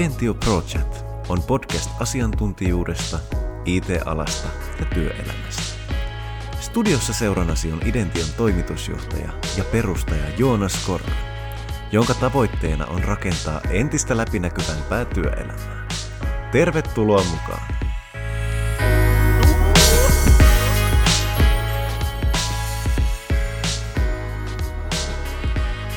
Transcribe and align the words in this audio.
Identio 0.00 0.34
Project 0.34 1.04
on 1.28 1.42
podcast 1.42 1.90
asiantuntijuudesta, 2.00 3.18
IT-alasta 3.64 4.48
ja 4.78 4.86
työelämästä. 4.86 5.62
Studiossa 6.60 7.12
seurannasi 7.12 7.72
on 7.72 7.80
Idention 7.84 8.28
toimitusjohtaja 8.36 9.32
ja 9.56 9.64
perustaja 9.64 10.24
Joonas 10.38 10.84
Korra, 10.86 11.14
jonka 11.92 12.14
tavoitteena 12.14 12.86
on 12.86 13.04
rakentaa 13.04 13.60
entistä 13.70 14.16
läpinäkyvämpää 14.16 15.04
työelämää. 15.04 15.88
Tervetuloa 16.52 17.24
mukaan! 17.30 17.89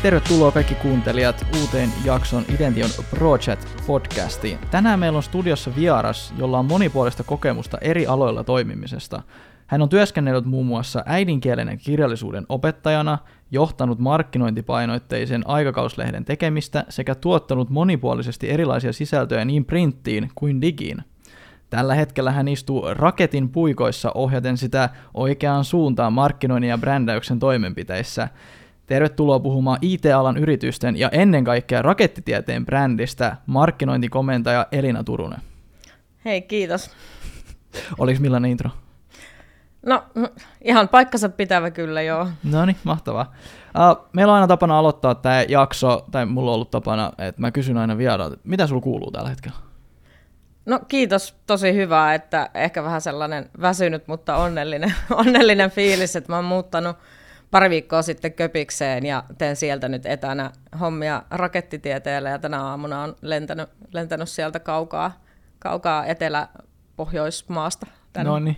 Tervetuloa 0.03 0.51
kaikki 0.51 0.75
kuuntelijat 0.75 1.45
uuteen 1.61 1.89
jakson 2.05 2.45
Idention 2.55 2.89
Project 3.09 3.87
podcastiin. 3.87 4.59
Tänään 4.71 4.99
meillä 4.99 5.17
on 5.17 5.23
studiossa 5.23 5.75
vieras, 5.75 6.33
jolla 6.37 6.59
on 6.59 6.65
monipuolista 6.65 7.23
kokemusta 7.23 7.77
eri 7.81 8.07
aloilla 8.07 8.43
toimimisesta. 8.43 9.21
Hän 9.67 9.81
on 9.81 9.89
työskennellyt 9.89 10.45
muun 10.45 10.65
muassa 10.65 11.03
äidinkielen 11.05 11.67
ja 11.67 11.77
kirjallisuuden 11.77 12.45
opettajana, 12.49 13.17
johtanut 13.51 13.99
markkinointipainoitteisen 13.99 15.47
aikakauslehden 15.47 16.25
tekemistä 16.25 16.85
sekä 16.89 17.15
tuottanut 17.15 17.69
monipuolisesti 17.69 18.49
erilaisia 18.49 18.93
sisältöjä 18.93 19.45
niin 19.45 19.65
printtiin 19.65 20.29
kuin 20.35 20.61
digiin. 20.61 20.97
Tällä 21.69 21.95
hetkellä 21.95 22.31
hän 22.31 22.47
istuu 22.47 22.85
raketin 22.93 23.49
puikoissa 23.49 24.11
ohjaten 24.15 24.57
sitä 24.57 24.89
oikeaan 25.13 25.65
suuntaan 25.65 26.13
markkinoinnin 26.13 26.69
ja 26.69 26.77
brändäyksen 26.77 27.39
toimenpiteissä– 27.39 28.29
Tervetuloa 28.85 29.39
puhumaan 29.39 29.77
IT-alan 29.81 30.37
yritysten 30.37 30.99
ja 30.99 31.09
ennen 31.09 31.43
kaikkea 31.43 31.81
rakettitieteen 31.81 32.65
brändistä 32.65 33.35
markkinointikomentaja 33.45 34.67
Elina 34.71 35.03
Turunen. 35.03 35.41
Hei, 36.25 36.41
kiitos. 36.41 36.91
Oliko 37.97 38.21
millainen 38.21 38.51
intro? 38.51 38.69
No, 39.85 40.03
ihan 40.61 40.89
paikkansa 40.89 41.29
pitävä 41.29 41.71
kyllä, 41.71 42.01
joo. 42.01 42.27
No 42.43 42.65
niin, 42.65 42.77
mahtavaa. 42.83 43.33
Uh, 43.65 44.07
meillä 44.13 44.31
on 44.31 44.35
aina 44.35 44.47
tapana 44.47 44.79
aloittaa 44.79 45.15
tämä 45.15 45.43
jakso, 45.47 46.05
tai 46.11 46.25
mulla 46.25 46.51
on 46.51 46.55
ollut 46.55 46.71
tapana, 46.71 47.11
että 47.17 47.41
mä 47.41 47.51
kysyn 47.51 47.77
aina 47.77 47.97
vieraalta, 47.97 48.37
mitä 48.43 48.67
sulla 48.67 48.81
kuuluu 48.81 49.11
tällä 49.11 49.29
hetkellä? 49.29 49.57
No 50.65 50.79
kiitos, 50.87 51.35
tosi 51.47 51.73
hyvää, 51.73 52.13
että 52.13 52.49
ehkä 52.53 52.83
vähän 52.83 53.01
sellainen 53.01 53.49
väsynyt, 53.61 54.07
mutta 54.07 54.37
onnellinen, 54.37 54.93
onnellinen 55.25 55.71
fiilis, 55.71 56.15
että 56.15 56.31
mä 56.31 56.35
oon 56.35 56.45
muuttanut 56.45 56.97
pari 57.53 57.69
viikkoa 57.69 58.01
sitten 58.01 58.33
Köpikseen 58.33 59.05
ja 59.05 59.23
teen 59.37 59.55
sieltä 59.55 59.89
nyt 59.89 60.05
etänä 60.05 60.51
hommia 60.79 61.23
rakettitieteellä 61.31 62.29
ja 62.29 62.39
tänä 62.39 62.63
aamuna 62.63 63.01
on 63.01 63.15
lentänyt, 63.21 63.69
lentänyt 63.91 64.29
sieltä 64.29 64.59
kaukaa, 64.59 65.21
kaukaa 65.59 66.05
etelä-pohjoismaasta. 66.05 67.87
No 68.23 68.39
niin, 68.39 68.57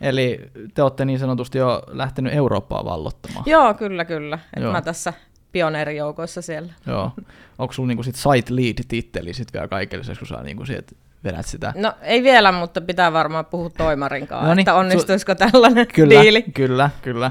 eli 0.00 0.40
te 0.74 0.82
olette 0.82 1.04
niin 1.04 1.18
sanotusti 1.18 1.58
jo 1.58 1.82
lähtenyt 1.86 2.34
Eurooppaa 2.34 2.84
vallottamaan. 2.84 3.44
Joo, 3.46 3.74
kyllä, 3.74 4.04
kyllä. 4.04 4.38
Joo. 4.56 4.72
Mä 4.72 4.82
tässä 4.82 5.12
pioneerijoukoissa 5.52 6.42
siellä. 6.42 6.72
Joo. 6.86 7.10
Onko 7.58 7.72
sulla 7.72 7.86
niinku 7.86 8.02
sit 8.02 8.14
site 8.14 8.54
lead-titteli 8.54 9.32
sit 9.32 9.52
vielä 9.52 9.68
kaikille, 9.68 10.04
kun 10.18 10.26
sä 10.26 10.42
niinku 10.42 10.66
sit 10.66 10.96
vedät 11.24 11.46
sitä? 11.46 11.72
No 11.76 11.92
ei 12.02 12.22
vielä, 12.22 12.52
mutta 12.52 12.80
pitää 12.80 13.12
varmaan 13.12 13.46
puhua 13.46 13.70
toimarin 13.70 14.26
kanssa, 14.26 14.54
että 14.58 14.74
onnistuisiko 14.74 15.32
su- 15.32 15.36
tällainen 15.36 15.86
kyllä, 15.86 16.22
diili. 16.22 16.42
Kyllä, 16.42 16.90
kyllä. 17.02 17.30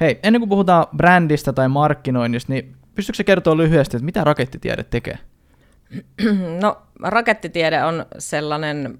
Hei, 0.00 0.20
ennen 0.22 0.40
kuin 0.40 0.48
puhutaan 0.48 0.86
brändistä 0.96 1.52
tai 1.52 1.68
markkinoinnista, 1.68 2.52
niin 2.52 2.76
pystytkö 2.94 3.16
se 3.16 3.24
kertoa 3.24 3.56
lyhyesti, 3.56 3.96
että 3.96 4.04
mitä 4.04 4.24
rakettitiede 4.24 4.82
tekee? 4.82 5.18
No, 6.62 6.82
rakettitiede 7.02 7.84
on 7.84 8.06
sellainen 8.18 8.98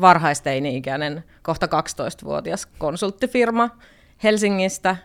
varhaisteini-ikäinen, 0.00 1.24
kohta 1.42 1.66
12-vuotias 1.66 2.66
konsulttifirma 2.66 3.70
Helsingistä. 4.22 4.96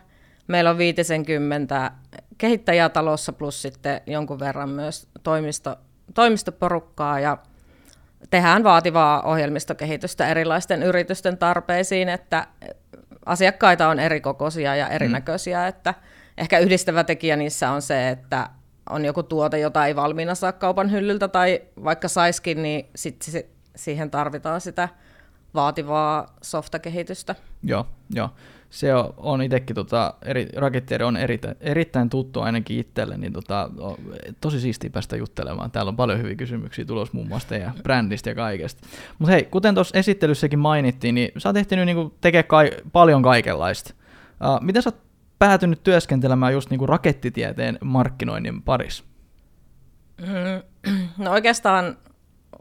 Meillä 0.48 0.70
on 0.70 0.78
50 0.78 1.90
kehittäjää 2.38 2.88
talossa 2.88 3.32
plus 3.32 3.62
sitten 3.62 4.00
jonkun 4.06 4.38
verran 4.38 4.68
myös 4.68 5.08
toimisto, 5.22 5.76
toimistoporukkaa 6.14 7.20
ja 7.20 7.38
tehdään 8.30 8.64
vaativaa 8.64 9.22
ohjelmistokehitystä 9.22 10.28
erilaisten 10.28 10.82
yritysten 10.82 11.38
tarpeisiin, 11.38 12.08
että 12.08 12.46
asiakkaita 13.26 13.88
on 13.88 14.00
eri 14.00 14.20
kokoisia 14.20 14.76
ja 14.76 14.88
erinäköisiä, 14.88 15.60
mm. 15.60 15.68
että 15.68 15.94
ehkä 16.38 16.58
yhdistävä 16.58 17.04
tekijä 17.04 17.36
niissä 17.36 17.70
on 17.70 17.82
se, 17.82 18.08
että 18.08 18.50
on 18.90 19.04
joku 19.04 19.22
tuote, 19.22 19.58
jota 19.58 19.86
ei 19.86 19.96
valmiina 19.96 20.34
saa 20.34 20.52
kaupan 20.52 20.90
hyllyltä 20.90 21.28
tai 21.28 21.62
vaikka 21.84 22.08
saiskin, 22.08 22.62
niin 22.62 22.90
sit 22.96 23.24
siihen 23.76 24.10
tarvitaan 24.10 24.60
sitä 24.60 24.88
vaativaa 25.54 26.36
softakehitystä. 26.42 27.34
Joo, 27.62 27.86
joo 28.10 28.30
se 28.70 28.94
on, 28.94 29.14
on 29.16 29.42
itsekin, 29.42 29.76
tota, 29.76 30.14
eri, 30.24 30.48
rakettieri 30.56 31.04
on 31.04 31.16
erittäin, 31.16 31.56
erittäin 31.60 32.10
tuttu 32.10 32.40
ainakin 32.40 32.78
itselle, 32.78 33.16
niin 33.16 33.32
tota, 33.32 33.70
on 33.78 33.96
tosi 34.40 34.60
siistiä 34.60 34.90
päästä 34.90 35.16
juttelemaan. 35.16 35.70
Täällä 35.70 35.88
on 35.88 35.96
paljon 35.96 36.18
hyviä 36.18 36.34
kysymyksiä 36.34 36.84
tulossa 36.84 37.14
muun 37.14 37.28
muassa 37.28 37.48
teidän 37.48 37.72
brändistä 37.82 38.30
ja 38.30 38.34
kaikesta. 38.34 38.86
Mutta 39.18 39.32
hei, 39.32 39.44
kuten 39.44 39.74
tuossa 39.74 39.98
esittelyssäkin 39.98 40.58
mainittiin, 40.58 41.14
niin 41.14 41.32
sä 41.38 41.48
oot 41.48 41.56
ehtinyt 41.56 41.86
niinku 41.86 42.14
tekemään 42.20 42.48
kai, 42.48 42.70
paljon 42.92 43.22
kaikenlaista. 43.22 43.94
Uh, 44.30 44.60
miten 44.60 44.82
sä 44.82 44.90
oot 44.90 45.06
päätynyt 45.38 45.82
työskentelemään 45.82 46.52
just 46.52 46.70
niinku 46.70 46.86
rakettitieteen 46.86 47.78
markkinoinnin 47.84 48.62
parissa? 48.62 49.04
Mm, 50.20 50.92
no 51.24 51.30
oikeastaan 51.30 51.96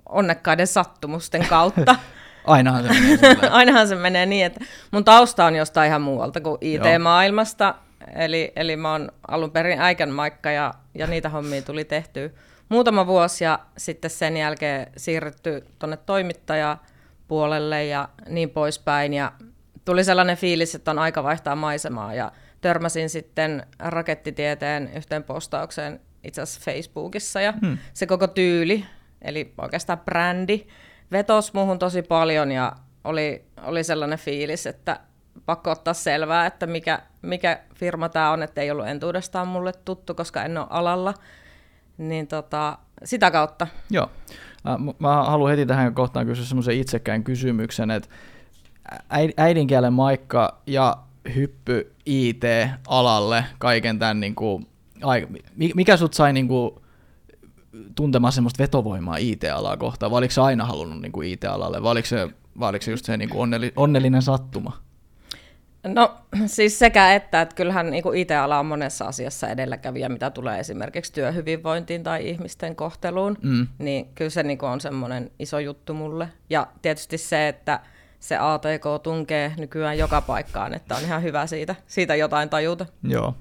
onnekkaiden 0.09 0.67
sattumusten 0.67 1.45
kautta. 1.49 1.95
Ainahan 2.47 2.83
se 2.83 2.89
menee 2.89 3.49
Ainahan 3.51 3.87
se 3.87 3.95
menee 3.95 4.25
niin, 4.25 4.45
että 4.45 4.65
mun 4.91 5.05
tausta 5.05 5.45
on 5.45 5.55
jostain 5.55 5.87
ihan 5.87 6.01
muualta 6.01 6.41
kuin 6.41 6.57
IT-maailmasta. 6.61 7.75
Eli, 8.15 8.51
eli 8.55 8.75
mä 8.75 8.91
oon 8.91 9.11
alun 9.27 9.51
perin 9.51 9.81
äikän 9.81 10.09
maikka 10.09 10.51
ja, 10.51 10.73
ja 10.93 11.07
niitä 11.07 11.29
hommia 11.29 11.61
tuli 11.61 11.85
tehty 11.85 12.35
muutama 12.69 13.07
vuosi 13.07 13.43
ja 13.43 13.59
sitten 13.77 14.11
sen 14.11 14.37
jälkeen 14.37 14.87
siirrytty 14.97 15.65
tuonne 15.79 15.97
toimittajapuolelle 15.97 17.85
ja 17.85 18.09
niin 18.29 18.49
poispäin. 18.49 19.13
Ja 19.13 19.31
tuli 19.85 20.03
sellainen 20.03 20.37
fiilis, 20.37 20.75
että 20.75 20.91
on 20.91 20.99
aika 20.99 21.23
vaihtaa 21.23 21.55
maisemaa 21.55 22.13
ja 22.13 22.31
törmäsin 22.61 23.09
sitten 23.09 23.65
rakettitieteen 23.79 24.89
yhteen 24.95 25.23
postaukseen 25.23 25.99
itse 26.23 26.41
asiassa 26.41 26.71
Facebookissa 26.71 27.41
ja 27.41 27.51
hmm. 27.51 27.77
se 27.93 28.05
koko 28.05 28.27
tyyli, 28.27 28.85
eli 29.21 29.53
oikeastaan 29.61 29.99
brändi, 29.99 30.67
vetos 31.17 31.53
muuhun 31.53 31.79
tosi 31.79 32.01
paljon 32.01 32.51
ja 32.51 32.71
oli, 33.03 33.45
oli 33.63 33.83
sellainen 33.83 34.19
fiilis, 34.19 34.67
että 34.67 34.99
pakko 35.45 35.71
ottaa 35.71 35.93
selvää, 35.93 36.45
että 36.45 36.67
mikä, 36.67 36.99
mikä 37.21 37.59
firma 37.75 38.09
tämä 38.09 38.31
on, 38.31 38.43
että 38.43 38.61
ei 38.61 38.71
ollut 38.71 38.87
entuudestaan 38.87 39.47
mulle 39.47 39.71
tuttu, 39.85 40.15
koska 40.15 40.43
en 40.43 40.57
ole 40.57 40.67
alalla. 40.69 41.13
Niin 41.97 42.27
tota, 42.27 42.77
sitä 43.03 43.31
kautta. 43.31 43.67
Joo. 43.89 44.09
Mä 44.99 45.23
haluan 45.23 45.51
heti 45.51 45.65
tähän 45.65 45.93
kohtaan 45.93 46.25
kysyä 46.25 46.45
semmoisen 46.45 46.77
itsekään 46.79 47.23
kysymyksen, 47.23 47.91
että 47.91 48.09
äidinkielen 49.37 49.93
maikka 49.93 50.61
ja 50.67 50.97
hyppy 51.35 51.93
IT-alalle 52.05 53.45
kaiken 53.57 53.99
tämän, 53.99 54.19
niin 54.19 54.35
kuin, 54.35 54.67
mikä 55.75 55.97
sut 55.97 56.13
sai 56.13 56.33
niin 56.33 56.47
kuin, 56.47 56.71
tuntemaan 57.95 58.33
semmoista 58.33 58.63
vetovoimaa 58.63 59.17
IT-alaa 59.17 59.77
kohtaan, 59.77 60.11
vai 60.11 60.17
oliko 60.17 60.31
se 60.31 60.41
aina 60.41 60.65
halunnut 60.65 61.01
niin 61.01 61.11
kuin 61.11 61.29
IT-alalle, 61.29 61.83
vai 61.83 61.91
oliko 61.91 62.07
se, 62.07 62.29
vai 62.59 62.69
oliko 62.69 62.83
se 62.85 62.91
just 62.91 63.05
se 63.05 63.17
niin 63.17 63.29
kuin 63.29 63.41
onnelli, 63.41 63.73
onnellinen 63.75 64.21
sattuma? 64.21 64.85
No 65.87 66.17
siis 66.45 66.79
sekä 66.79 67.13
että, 67.13 67.41
että 67.41 67.55
kyllähän 67.55 67.89
niin 67.91 68.15
IT-ala 68.15 68.59
on 68.59 68.65
monessa 68.65 69.05
asiassa 69.05 69.47
edelläkävijä, 69.47 70.09
mitä 70.09 70.29
tulee 70.29 70.59
esimerkiksi 70.59 71.13
työhyvinvointiin 71.13 72.03
tai 72.03 72.29
ihmisten 72.29 72.75
kohteluun, 72.75 73.37
mm. 73.41 73.67
niin 73.79 74.05
kyllä 74.15 74.29
se 74.29 74.43
niin 74.43 74.57
kuin 74.57 74.69
on 74.69 74.81
semmoinen 74.81 75.31
iso 75.39 75.59
juttu 75.59 75.93
mulle. 75.93 76.29
Ja 76.49 76.67
tietysti 76.81 77.17
se, 77.17 77.47
että 77.47 77.79
se 78.19 78.37
ATK 78.37 79.03
tunkee 79.03 79.53
nykyään 79.57 79.97
joka 79.97 80.21
paikkaan, 80.21 80.73
että 80.73 80.95
on 80.95 81.01
ihan 81.01 81.23
hyvä 81.23 81.47
siitä, 81.47 81.75
siitä 81.87 82.15
jotain 82.15 82.49
tajuta. 82.49 82.85
Joo, 83.03 83.35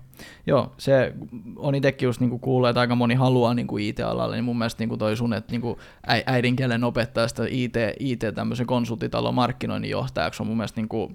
Joo, 0.46 0.72
se 0.78 1.12
on 1.56 1.74
itsekin 1.74 2.06
just 2.06 2.20
niinku 2.20 2.38
kuullut, 2.38 2.68
että 2.68 2.80
aika 2.80 2.94
moni 2.94 3.14
haluaa 3.14 3.54
niinku 3.54 3.78
IT-alalle, 3.78 4.36
niin 4.36 4.44
mun 4.44 4.58
mielestä 4.58 4.82
niinku 4.82 4.96
toi 4.96 5.16
sun, 5.16 5.32
että 5.32 5.52
niinku 5.52 5.78
äidinkielen 6.26 6.84
opettajasta 6.84 7.42
IT, 7.50 7.74
IT 8.00 8.20
tämmöisen 8.34 8.66
konsultitalon 8.66 9.34
markkinoinnin 9.34 9.90
johtajaksi 9.90 10.42
on 10.42 10.46
mun 10.46 10.56
mielestä 10.56 10.80
niinku 10.80 11.12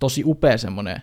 tosi 0.00 0.22
upea 0.26 0.58
semmoinen 0.58 1.02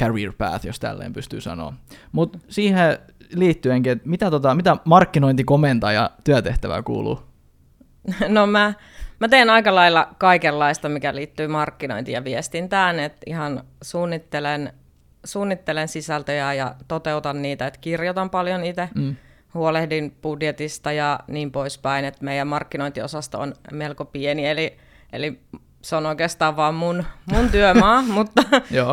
career 0.00 0.32
path, 0.38 0.66
jos 0.66 0.80
tälleen 0.80 1.12
pystyy 1.12 1.40
sanoa. 1.40 1.72
Mutta 2.12 2.38
siihen 2.48 2.98
liittyenkin, 3.34 3.92
että 3.92 4.08
mitä, 4.08 4.30
tota, 4.30 4.54
mitä 4.54 4.76
markkinointikomentaja 4.84 6.10
työtehtävää 6.24 6.82
kuuluu? 6.82 7.20
No 8.28 8.46
mä, 8.46 8.74
mä 9.20 9.28
teen 9.28 9.50
aika 9.50 9.74
lailla 9.74 10.08
kaikenlaista, 10.18 10.88
mikä 10.88 11.14
liittyy 11.14 11.48
markkinointiin 11.48 12.14
ja 12.14 12.24
viestintään, 12.24 13.00
että 13.00 13.20
ihan 13.26 13.64
suunnittelen 13.82 14.72
suunnittelen 15.24 15.88
sisältöjä 15.88 16.54
ja 16.54 16.74
toteutan 16.88 17.42
niitä, 17.42 17.66
että 17.66 17.80
kirjoitan 17.80 18.30
paljon 18.30 18.64
itse, 18.64 18.88
mm. 18.94 19.16
huolehdin 19.54 20.16
budjetista 20.22 20.92
ja 20.92 21.20
niin 21.26 21.52
poispäin, 21.52 22.04
että 22.04 22.24
meidän 22.24 22.46
markkinointiosasto 22.46 23.40
on 23.40 23.54
melko 23.72 24.04
pieni, 24.04 24.46
eli, 24.46 24.76
eli 25.12 25.40
se 25.82 25.96
on 25.96 26.06
oikeastaan 26.06 26.56
vaan 26.56 26.74
mun, 26.74 27.04
mun 27.32 27.50
työmaa, 27.52 28.02
mutta, 28.02 28.42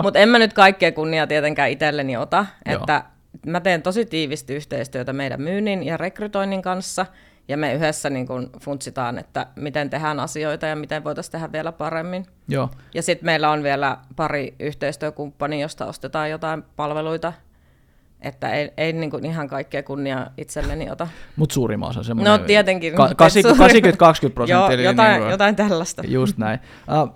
mutta 0.04 0.20
en 0.20 0.30
mä 0.30 0.40
nyt 0.40 0.54
kaikkea 0.54 0.92
kunnia 0.92 1.28
tietenkään 1.28 1.70
itselleni 1.70 2.18
ota, 2.18 2.46
että 2.66 3.04
mä 3.46 3.60
teen 3.60 3.82
tosi 3.82 4.06
tiivisti 4.06 4.56
yhteistyötä 4.56 5.14
meidän 5.14 5.42
myynnin 5.42 5.84
ja 5.84 5.98
rekrytoinnin 5.98 6.62
kanssa, 6.62 7.06
ja 7.48 7.58
me 7.58 7.74
yhdessä 7.74 8.10
niin 8.10 8.28
kun 8.28 8.50
funtsitaan, 8.62 9.18
että 9.18 9.48
miten 9.56 9.90
tehdään 9.90 10.20
asioita 10.20 10.66
ja 10.66 10.76
miten 10.76 11.04
voitaisiin 11.04 11.32
tehdä 11.32 11.52
vielä 11.52 11.72
paremmin. 11.72 12.26
Joo. 12.48 12.70
Ja 12.94 13.02
sitten 13.02 13.26
meillä 13.26 13.52
on 13.52 13.64
vielä 13.64 13.98
pari 14.16 14.56
yhteistyökumppania, 14.60 15.60
josta 15.60 15.86
ostetaan 15.86 16.30
jotain 16.30 16.64
palveluita, 16.76 17.34
että 18.22 18.50
ei, 18.50 18.72
ei 18.78 18.94
niin 18.94 19.12
kuin 19.12 19.26
ihan 19.26 19.48
kaikkea 19.48 19.84
kunnia 19.84 20.28
itselleni 20.38 20.92
ota. 20.92 21.08
Mutta 21.36 21.54
suurimman 21.54 21.90
osa 21.90 22.04
semmoinen... 22.04 22.40
No 22.40 22.46
tietenkin. 22.46 22.96
Ka- 22.96 23.08
80-20 23.08 23.12
prosenttia. 24.34 24.48
Joo, 24.48 24.72
jotain, 24.72 25.12
niin 25.12 25.22
kuin, 25.22 25.32
jotain 25.32 25.56
tällaista. 25.56 26.04
Just 26.08 26.38
näin. 26.38 26.60
Uh, 27.04 27.14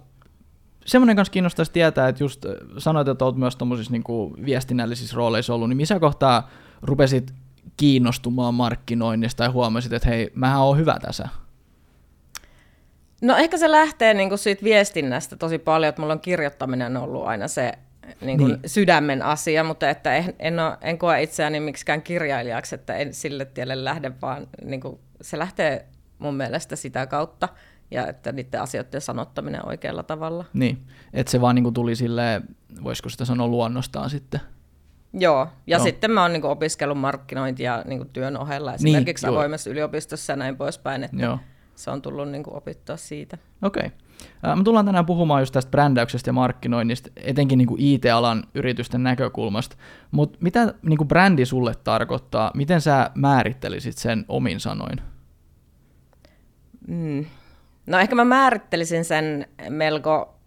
semmoinen 0.86 1.16
kanssa 1.16 1.32
kiinnostaisi 1.32 1.72
tietää, 1.72 2.08
että 2.08 2.24
just 2.24 2.46
sanoit, 2.78 3.08
että 3.08 3.26
olet 3.26 3.36
myös 3.36 3.56
tuommoisissa 3.56 3.92
niin 3.92 4.04
viestinnällisissä 4.46 5.16
rooleissa 5.16 5.54
ollut, 5.54 5.70
niin 5.70 5.78
missä 5.78 6.00
kohtaa 6.00 6.50
rupesit 6.82 7.34
kiinnostumaan 7.78 8.54
markkinoinnista 8.54 9.44
ja 9.44 9.52
huomasit, 9.52 9.94
että 9.94 10.10
hei, 10.10 10.32
mähän 10.36 10.62
oon 10.62 10.78
hyvä 10.78 10.98
tässä? 11.02 11.30
No 13.22 13.36
ehkä 13.38 13.58
se 13.58 13.72
lähtee 13.72 14.14
niin 14.14 14.30
kuin 14.30 14.40
siitä 14.40 14.64
viestinnästä 14.64 15.36
tosi 15.36 15.60
paljon, 15.60 15.90
että 15.90 16.02
mulla 16.02 16.14
on 16.14 16.20
kirjoittaminen 16.20 16.98
ollut 16.98 17.26
aina 17.26 17.48
se 17.48 17.74
niin 18.22 18.38
kuin 18.38 18.52
niin. 18.52 18.60
sydämen 18.66 19.22
asia, 19.22 19.64
mutta 19.64 19.90
että 19.90 20.16
en, 20.16 20.34
en, 20.40 20.60
ole, 20.60 20.78
en 20.82 20.98
koe 20.98 21.24
itseäni 21.24 21.60
miksikään 21.60 22.02
kirjailijaksi, 22.02 22.76
että 22.76 22.96
en 22.96 23.14
sille 23.14 23.46
tielle 23.46 23.84
lähde, 23.84 24.12
vaan 24.22 24.48
niin 24.66 24.82
kuin, 24.82 25.00
se 25.22 25.40
lähtee 25.40 25.86
mun 26.20 26.36
mielestä 26.36 26.76
sitä 26.76 27.08
kautta 27.08 27.50
ja 27.92 28.08
että 28.08 28.32
niiden 28.32 28.62
asioiden 28.62 29.02
sanottaminen 29.02 29.68
oikealla 29.68 30.04
tavalla. 30.04 30.46
Niin, 30.54 30.88
että 31.14 31.32
se 31.32 31.42
vaan 31.42 31.56
niin 31.56 31.64
kuin 31.64 31.74
tuli 31.74 31.96
sille, 31.96 32.42
voisiko 32.84 33.10
sitä 33.10 33.26
sanoa 33.26 33.48
luonnostaan 33.48 34.10
sitten? 34.10 34.40
Joo, 35.14 35.48
ja 35.68 35.78
no. 35.78 35.84
sitten 35.84 36.12
mä 36.12 36.22
oon 36.22 36.34
niin 36.34 36.46
opiskellut 36.46 36.98
markkinointia 36.98 37.84
niin 37.88 38.10
työn 38.10 38.38
ohella 38.38 38.72
niin, 38.72 38.76
esimerkiksi 38.76 39.26
niin, 39.26 39.34
avoimessa 39.34 39.70
yliopistossa 39.70 40.34
ja 40.34 40.38
näin 40.38 40.58
poispäin, 40.58 41.04
että 41.04 41.24
joo. 41.24 41.40
se 41.76 41.92
on 41.92 42.02
tullut 42.02 42.30
niin 42.30 42.44
opittua 42.48 42.98
siitä. 42.98 43.38
Okei. 43.62 43.86
Okay. 43.86 44.56
Me 44.56 44.64
tullaan 44.64 44.86
tänään 44.86 45.06
puhumaan 45.06 45.42
just 45.42 45.54
tästä 45.54 45.72
brändäyksestä 45.72 46.30
ja 46.30 46.34
markkinoinnista, 46.34 47.10
etenkin 47.16 47.58
niin 47.58 47.70
IT-alan 47.78 48.44
yritysten 48.56 49.04
näkökulmasta. 49.04 49.76
Mutta 50.12 50.38
mitä 50.42 50.74
niin 50.82 51.08
brändi 51.08 51.46
sulle 51.46 51.74
tarkoittaa? 51.84 52.52
Miten 52.56 52.82
sä 52.82 53.12
määrittelisit 53.16 53.98
sen 53.98 54.26
omin 54.28 54.60
sanoin? 54.60 55.02
Mm. 56.88 57.26
No 57.86 58.00
ehkä 58.00 58.16
mä 58.16 58.26
määrittelisin 58.26 59.06
sen 59.06 59.48
melko 59.70 60.40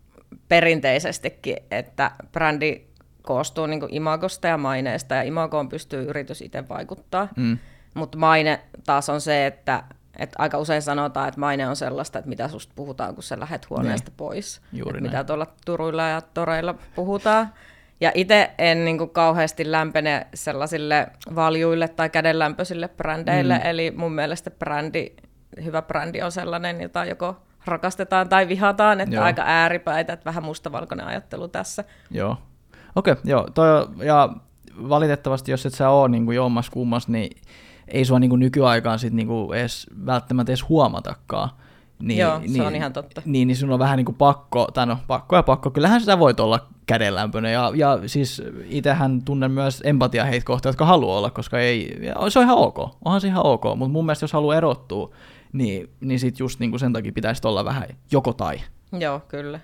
perinteisestikin, 0.48 1.56
että 1.70 2.10
brändi 2.32 2.86
koostuu 3.24 3.66
niin 3.66 3.80
imagosta 3.88 4.48
ja 4.48 4.58
maineesta, 4.58 5.14
ja 5.14 5.22
imagoon 5.22 5.68
pystyy 5.68 6.02
yritys 6.02 6.42
itse 6.42 6.68
vaikuttaa. 6.68 7.28
Mm. 7.36 7.58
Mutta 7.94 8.18
maine 8.18 8.60
taas 8.86 9.08
on 9.08 9.20
se, 9.20 9.46
että, 9.46 9.82
että 10.18 10.36
aika 10.38 10.58
usein 10.58 10.82
sanotaan, 10.82 11.28
että 11.28 11.40
maine 11.40 11.68
on 11.68 11.76
sellaista, 11.76 12.18
että 12.18 12.28
mitä 12.28 12.48
susta 12.48 12.72
puhutaan, 12.76 13.14
kun 13.14 13.22
sä 13.22 13.40
lähdet 13.40 13.70
huoneesta 13.70 14.10
ne. 14.10 14.14
pois. 14.16 14.60
Juuri 14.72 15.00
mitä 15.00 15.24
tuolla 15.24 15.46
Turuilla 15.64 16.02
ja 16.02 16.20
Toreilla 16.20 16.74
puhutaan. 16.94 17.48
Ja 18.00 18.12
itse 18.14 18.50
en 18.58 18.84
niin 18.84 18.98
kuin, 18.98 19.10
kauheasti 19.10 19.72
lämpene 19.72 20.26
sellaisille 20.34 21.06
valjuille 21.34 21.88
tai 21.88 22.10
kädenlämpöisille 22.10 22.88
brändeille, 22.88 23.54
mm. 23.58 23.66
eli 23.66 23.90
mun 23.96 24.12
mielestä 24.12 24.50
brändi, 24.50 25.12
hyvä 25.64 25.82
brändi 25.82 26.22
on 26.22 26.32
sellainen, 26.32 26.80
jota 26.80 27.04
joko 27.04 27.36
rakastetaan 27.64 28.28
tai 28.28 28.48
vihataan, 28.48 29.00
että 29.00 29.14
Joo. 29.14 29.24
aika 29.24 29.42
ääripäitä, 29.46 30.12
että 30.12 30.24
vähän 30.24 30.44
mustavalkoinen 30.44 31.06
ajattelu 31.06 31.48
tässä. 31.48 31.84
Joo, 32.10 32.36
Okei, 32.96 33.12
okay, 33.12 33.22
joo. 33.24 33.48
Toi, 33.54 33.88
ja 34.06 34.28
valitettavasti, 34.88 35.50
jos 35.50 35.66
et 35.66 35.74
sä 35.74 35.90
ole 35.90 36.08
niin 36.08 36.24
kuin 36.24 36.36
jommas 36.36 36.70
kummas, 36.70 37.08
niin 37.08 37.36
ei 37.88 38.04
sua 38.04 38.18
niin 38.18 38.30
kuin 38.30 38.40
nykyaikaan 38.40 38.98
sit 38.98 39.12
niin 39.12 39.26
kuin 39.26 39.58
edes, 39.58 39.86
välttämättä 40.06 40.52
edes 40.52 40.68
huomatakaan. 40.68 41.50
Niin, 41.98 42.20
Joo, 42.20 42.38
niin, 42.38 42.52
se 42.52 42.62
on 42.62 42.74
ihan 42.74 42.92
totta. 42.92 43.22
Niin, 43.24 43.48
niin 43.48 43.56
sun 43.56 43.70
on 43.70 43.78
vähän 43.78 43.96
niin 43.96 44.04
kuin 44.04 44.16
pakko, 44.16 44.68
tai 44.74 44.86
no 44.86 44.98
pakko 45.06 45.36
ja 45.36 45.42
pakko, 45.42 45.70
kyllähän 45.70 46.00
sä 46.00 46.18
voit 46.18 46.40
olla 46.40 46.66
kädenlämpöinen, 46.86 47.52
ja, 47.52 47.72
ja 47.74 47.98
siis 48.06 48.42
itsehän 48.64 49.22
tunnen 49.22 49.50
myös 49.50 49.82
empatia 49.84 50.24
heitä 50.24 50.46
kohtaan, 50.46 50.70
jotka 50.70 50.84
haluaa 50.84 51.18
olla, 51.18 51.30
koska 51.30 51.58
ei, 51.58 52.00
se 52.28 52.38
on 52.38 52.44
ihan 52.44 52.58
ok, 52.58 52.78
onhan 53.04 53.20
se 53.20 53.28
ihan 53.28 53.46
ok, 53.46 53.64
mutta 53.76 53.92
mun 53.92 54.06
mielestä 54.06 54.24
jos 54.24 54.32
haluaa 54.32 54.56
erottua, 54.56 55.10
niin, 55.52 55.90
niin 56.00 56.20
sit 56.20 56.38
just 56.38 56.60
niin 56.60 56.70
kuin 56.70 56.80
sen 56.80 56.92
takia 56.92 57.12
pitäisi 57.12 57.48
olla 57.48 57.64
vähän 57.64 57.88
joko 58.12 58.32
tai. 58.32 58.60
Joo, 58.98 59.20
kyllä. 59.28 59.60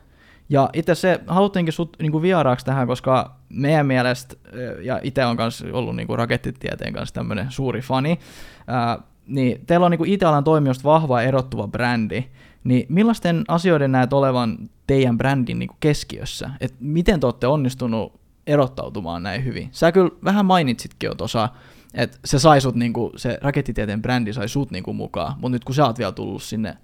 Ja 0.51 0.71
itse 0.73 0.95
se 0.95 1.21
haluttiinkin 1.27 1.73
sut 1.73 1.97
niinku 2.03 2.23
vieraaksi 2.23 2.67
tähän, 2.67 2.87
koska 2.87 3.37
meidän 3.49 3.87
mielestä, 3.87 4.37
ja 4.83 5.01
itse 5.03 5.25
on 5.25 5.37
myös 5.37 5.65
ollut 5.73 5.97
niinku 5.97 6.17
rakettitieteen 6.17 6.93
kanssa 6.93 7.15
tämmöinen 7.15 7.47
suuri 7.51 7.81
fani, 7.81 8.19
ää, 8.67 8.99
niin 9.27 9.67
teillä 9.67 9.87
on 9.87 9.91
niinku 9.91 10.05
IT-alan 10.07 10.45
toimijoista 10.45 10.85
vahva 10.85 11.23
erottuva 11.23 11.69
brändi, 11.69 12.25
niin 12.65 12.87
millaisten 12.89 13.45
asioiden 13.49 13.93
näet 13.93 14.13
olevan 14.13 14.59
teidän 14.87 15.19
brändin 15.19 15.59
niinku 15.59 15.77
keskiössä? 15.81 16.51
Et 16.61 16.75
miten 16.81 17.21
te 17.21 17.27
olette 17.27 17.47
onnistunut 17.47 18.21
erottautumaan 18.47 19.23
näin 19.23 19.45
hyvin? 19.45 19.69
Sä 19.73 19.93
kyllä 19.93 20.11
vähän 20.25 20.47
mainitsitkin 20.47 21.09
jo 21.09 21.15
tuossa, 21.15 21.49
että 21.95 22.19
se 22.25 22.39
sai 22.39 22.61
sut, 22.61 22.75
niinku, 22.75 23.13
se 23.17 23.39
rakettitieteen 23.43 24.03
brändi 24.03 24.33
sai 24.33 24.49
sut 24.49 24.71
niinku 24.71 24.93
mukaan, 24.93 25.33
mutta 25.33 25.53
nyt 25.53 25.65
kun 25.65 25.75
sä 25.75 25.87
oot 25.87 25.99
vielä 25.99 26.13
tullut 26.13 26.43
sinne 26.43 26.77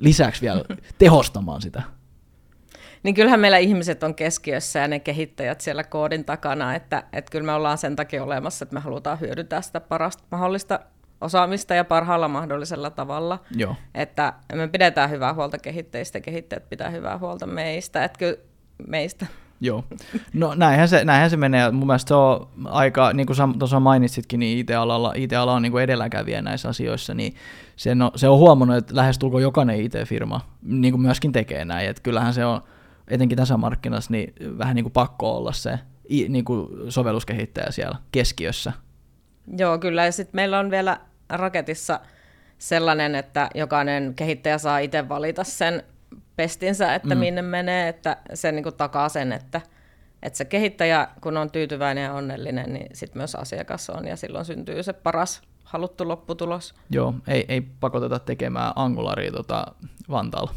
lisäksi 0.00 0.40
vielä 0.40 0.64
tehostamaan 0.98 1.62
sitä. 1.62 1.82
Niin 3.02 3.14
kyllähän 3.14 3.40
meillä 3.40 3.58
ihmiset 3.58 4.02
on 4.02 4.14
keskiössä 4.14 4.78
ja 4.78 4.88
ne 4.88 5.00
kehittäjät 5.00 5.60
siellä 5.60 5.84
koodin 5.84 6.24
takana, 6.24 6.74
että, 6.74 7.02
että 7.12 7.30
kyllä 7.30 7.46
me 7.46 7.52
ollaan 7.52 7.78
sen 7.78 7.96
takia 7.96 8.24
olemassa, 8.24 8.62
että 8.62 8.74
me 8.74 8.80
halutaan 8.80 9.20
hyödyntää 9.20 9.62
sitä 9.62 9.80
parasta 9.80 10.24
mahdollista 10.30 10.80
osaamista 11.20 11.74
ja 11.74 11.84
parhaalla 11.84 12.28
mahdollisella 12.28 12.90
tavalla. 12.90 13.38
Joo. 13.56 13.76
Että 13.94 14.32
me 14.54 14.68
pidetään 14.68 15.10
hyvää 15.10 15.34
huolta 15.34 15.58
kehittäjistä 15.58 16.18
ja 16.18 16.22
kehittäjät 16.22 16.68
pitää 16.68 16.90
hyvää 16.90 17.18
huolta 17.18 17.46
meistä. 17.46 18.04
Että 18.04 18.18
kyllä 18.18 18.36
meistä. 18.88 19.26
Joo. 19.60 19.84
No 20.32 20.54
näinhän 20.54 20.88
se, 20.88 21.04
näinhän 21.04 21.30
se 21.30 21.36
menee. 21.36 21.70
Mun 21.70 21.86
mielestä 21.86 22.08
se 22.08 22.14
on 22.14 22.48
aika, 22.64 23.12
niin 23.12 23.26
kuin 23.26 23.36
tuossa 23.58 23.80
mainitsitkin, 23.80 24.40
niin 24.40 24.58
IT-alalla, 24.58 25.12
IT-ala 25.16 25.52
on 25.52 25.62
niin 25.62 25.72
kuin 25.72 25.84
edelläkävijä 25.84 26.42
näissä 26.42 26.68
asioissa, 26.68 27.14
niin 27.14 27.34
se 27.76 27.90
on, 27.90 28.10
se 28.16 28.28
on 28.28 28.38
huomannut, 28.38 28.76
että 28.76 28.96
lähestulkoon 28.96 29.42
jokainen 29.42 29.80
IT-firma 29.80 30.40
niin 30.62 30.92
kuin 30.92 31.00
myöskin 31.00 31.32
tekee 31.32 31.64
näin. 31.64 31.90
Että 31.90 32.02
kyllähän 32.02 32.34
se 32.34 32.44
on, 32.44 32.60
etenkin 33.10 33.38
tässä 33.38 33.56
markkinassa, 33.56 34.12
niin 34.12 34.34
vähän 34.58 34.74
niin 34.74 34.84
kuin 34.84 34.92
pakko 34.92 35.36
olla 35.36 35.52
se 35.52 35.78
niin 36.28 36.44
kuin 36.44 36.68
sovelluskehittäjä 36.88 37.70
siellä 37.70 37.98
keskiössä. 38.12 38.72
Joo, 39.58 39.78
kyllä. 39.78 40.04
Ja 40.04 40.12
sitten 40.12 40.36
meillä 40.36 40.58
on 40.58 40.70
vielä 40.70 41.00
raketissa 41.28 42.00
sellainen, 42.58 43.14
että 43.14 43.50
jokainen 43.54 44.14
kehittäjä 44.14 44.58
saa 44.58 44.78
itse 44.78 45.08
valita 45.08 45.44
sen 45.44 45.82
pestinsä, 46.36 46.94
että 46.94 47.14
mm. 47.14 47.18
minne 47.18 47.42
menee, 47.42 47.88
että 47.88 48.16
se 48.34 48.52
niin 48.52 48.62
kuin 48.62 48.74
takaa 48.74 49.08
sen, 49.08 49.32
että, 49.32 49.60
että 50.22 50.36
se 50.36 50.44
kehittäjä, 50.44 51.08
kun 51.20 51.36
on 51.36 51.50
tyytyväinen 51.50 52.04
ja 52.04 52.14
onnellinen, 52.14 52.72
niin 52.72 52.86
sitten 52.92 53.20
myös 53.20 53.34
asiakas 53.34 53.90
on, 53.90 54.06
ja 54.06 54.16
silloin 54.16 54.44
syntyy 54.44 54.82
se 54.82 54.92
paras 54.92 55.42
haluttu 55.64 56.08
lopputulos. 56.08 56.74
Joo, 56.90 57.14
ei, 57.28 57.44
ei 57.48 57.60
pakoteta 57.60 58.18
tekemään 58.18 58.72
Angularia 58.76 59.32
tota 59.32 59.66
Vantaalla. 60.10 60.54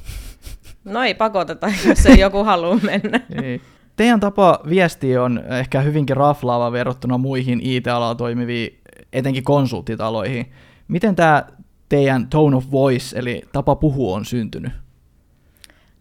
No 0.86 1.04
ei 1.04 1.14
pakoteta, 1.14 1.68
jos 1.88 2.06
ei 2.06 2.20
joku 2.20 2.44
halua 2.44 2.76
mennä. 2.76 3.20
Ei. 3.44 3.62
Teidän 3.96 4.20
tapa 4.20 4.60
viesti 4.70 5.18
on 5.18 5.44
ehkä 5.60 5.82
hyvinkin 5.82 6.18
raflaava 6.18 6.72
verrattuna 6.72 7.18
muihin 7.18 7.60
IT-alalla 7.64 8.16
toimiviin, 8.16 8.80
etenkin 9.14 9.44
konsulttitaloihin. 9.44 10.52
Miten 10.88 11.16
tämä 11.16 11.46
teidän 11.90 12.28
tone 12.28 12.56
of 12.56 12.72
voice, 12.72 13.20
eli 13.20 13.42
tapa 13.52 13.76
puhua, 13.76 14.16
on 14.16 14.26
syntynyt? 14.26 14.72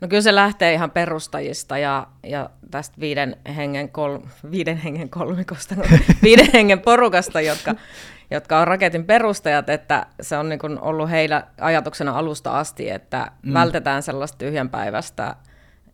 No 0.00 0.08
kyllä 0.08 0.22
se 0.22 0.34
lähtee 0.34 0.72
ihan 0.72 0.90
perustajista 0.90 1.78
ja, 1.78 2.06
ja 2.22 2.50
tästä 2.70 3.00
viiden 3.00 3.36
hengen, 3.56 3.88
kol, 3.88 4.18
viiden 4.50 4.76
hengen 4.76 5.08
kolmikosta, 5.08 5.74
viiden 6.22 6.48
hengen 6.52 6.80
porukasta, 6.80 7.40
jotka, 7.40 7.74
jotka 8.32 8.58
on 8.58 8.68
raketin 8.68 9.04
perustajat, 9.04 9.68
että 9.68 10.06
se 10.20 10.36
on 10.36 10.48
niin 10.48 10.80
ollut 10.80 11.10
heillä 11.10 11.46
ajatuksena 11.60 12.18
alusta 12.18 12.58
asti, 12.58 12.90
että 12.90 13.30
mm. 13.42 13.54
vältetään 13.54 14.02
sellaista 14.02 14.38
tyhjänpäiväistä 14.38 15.36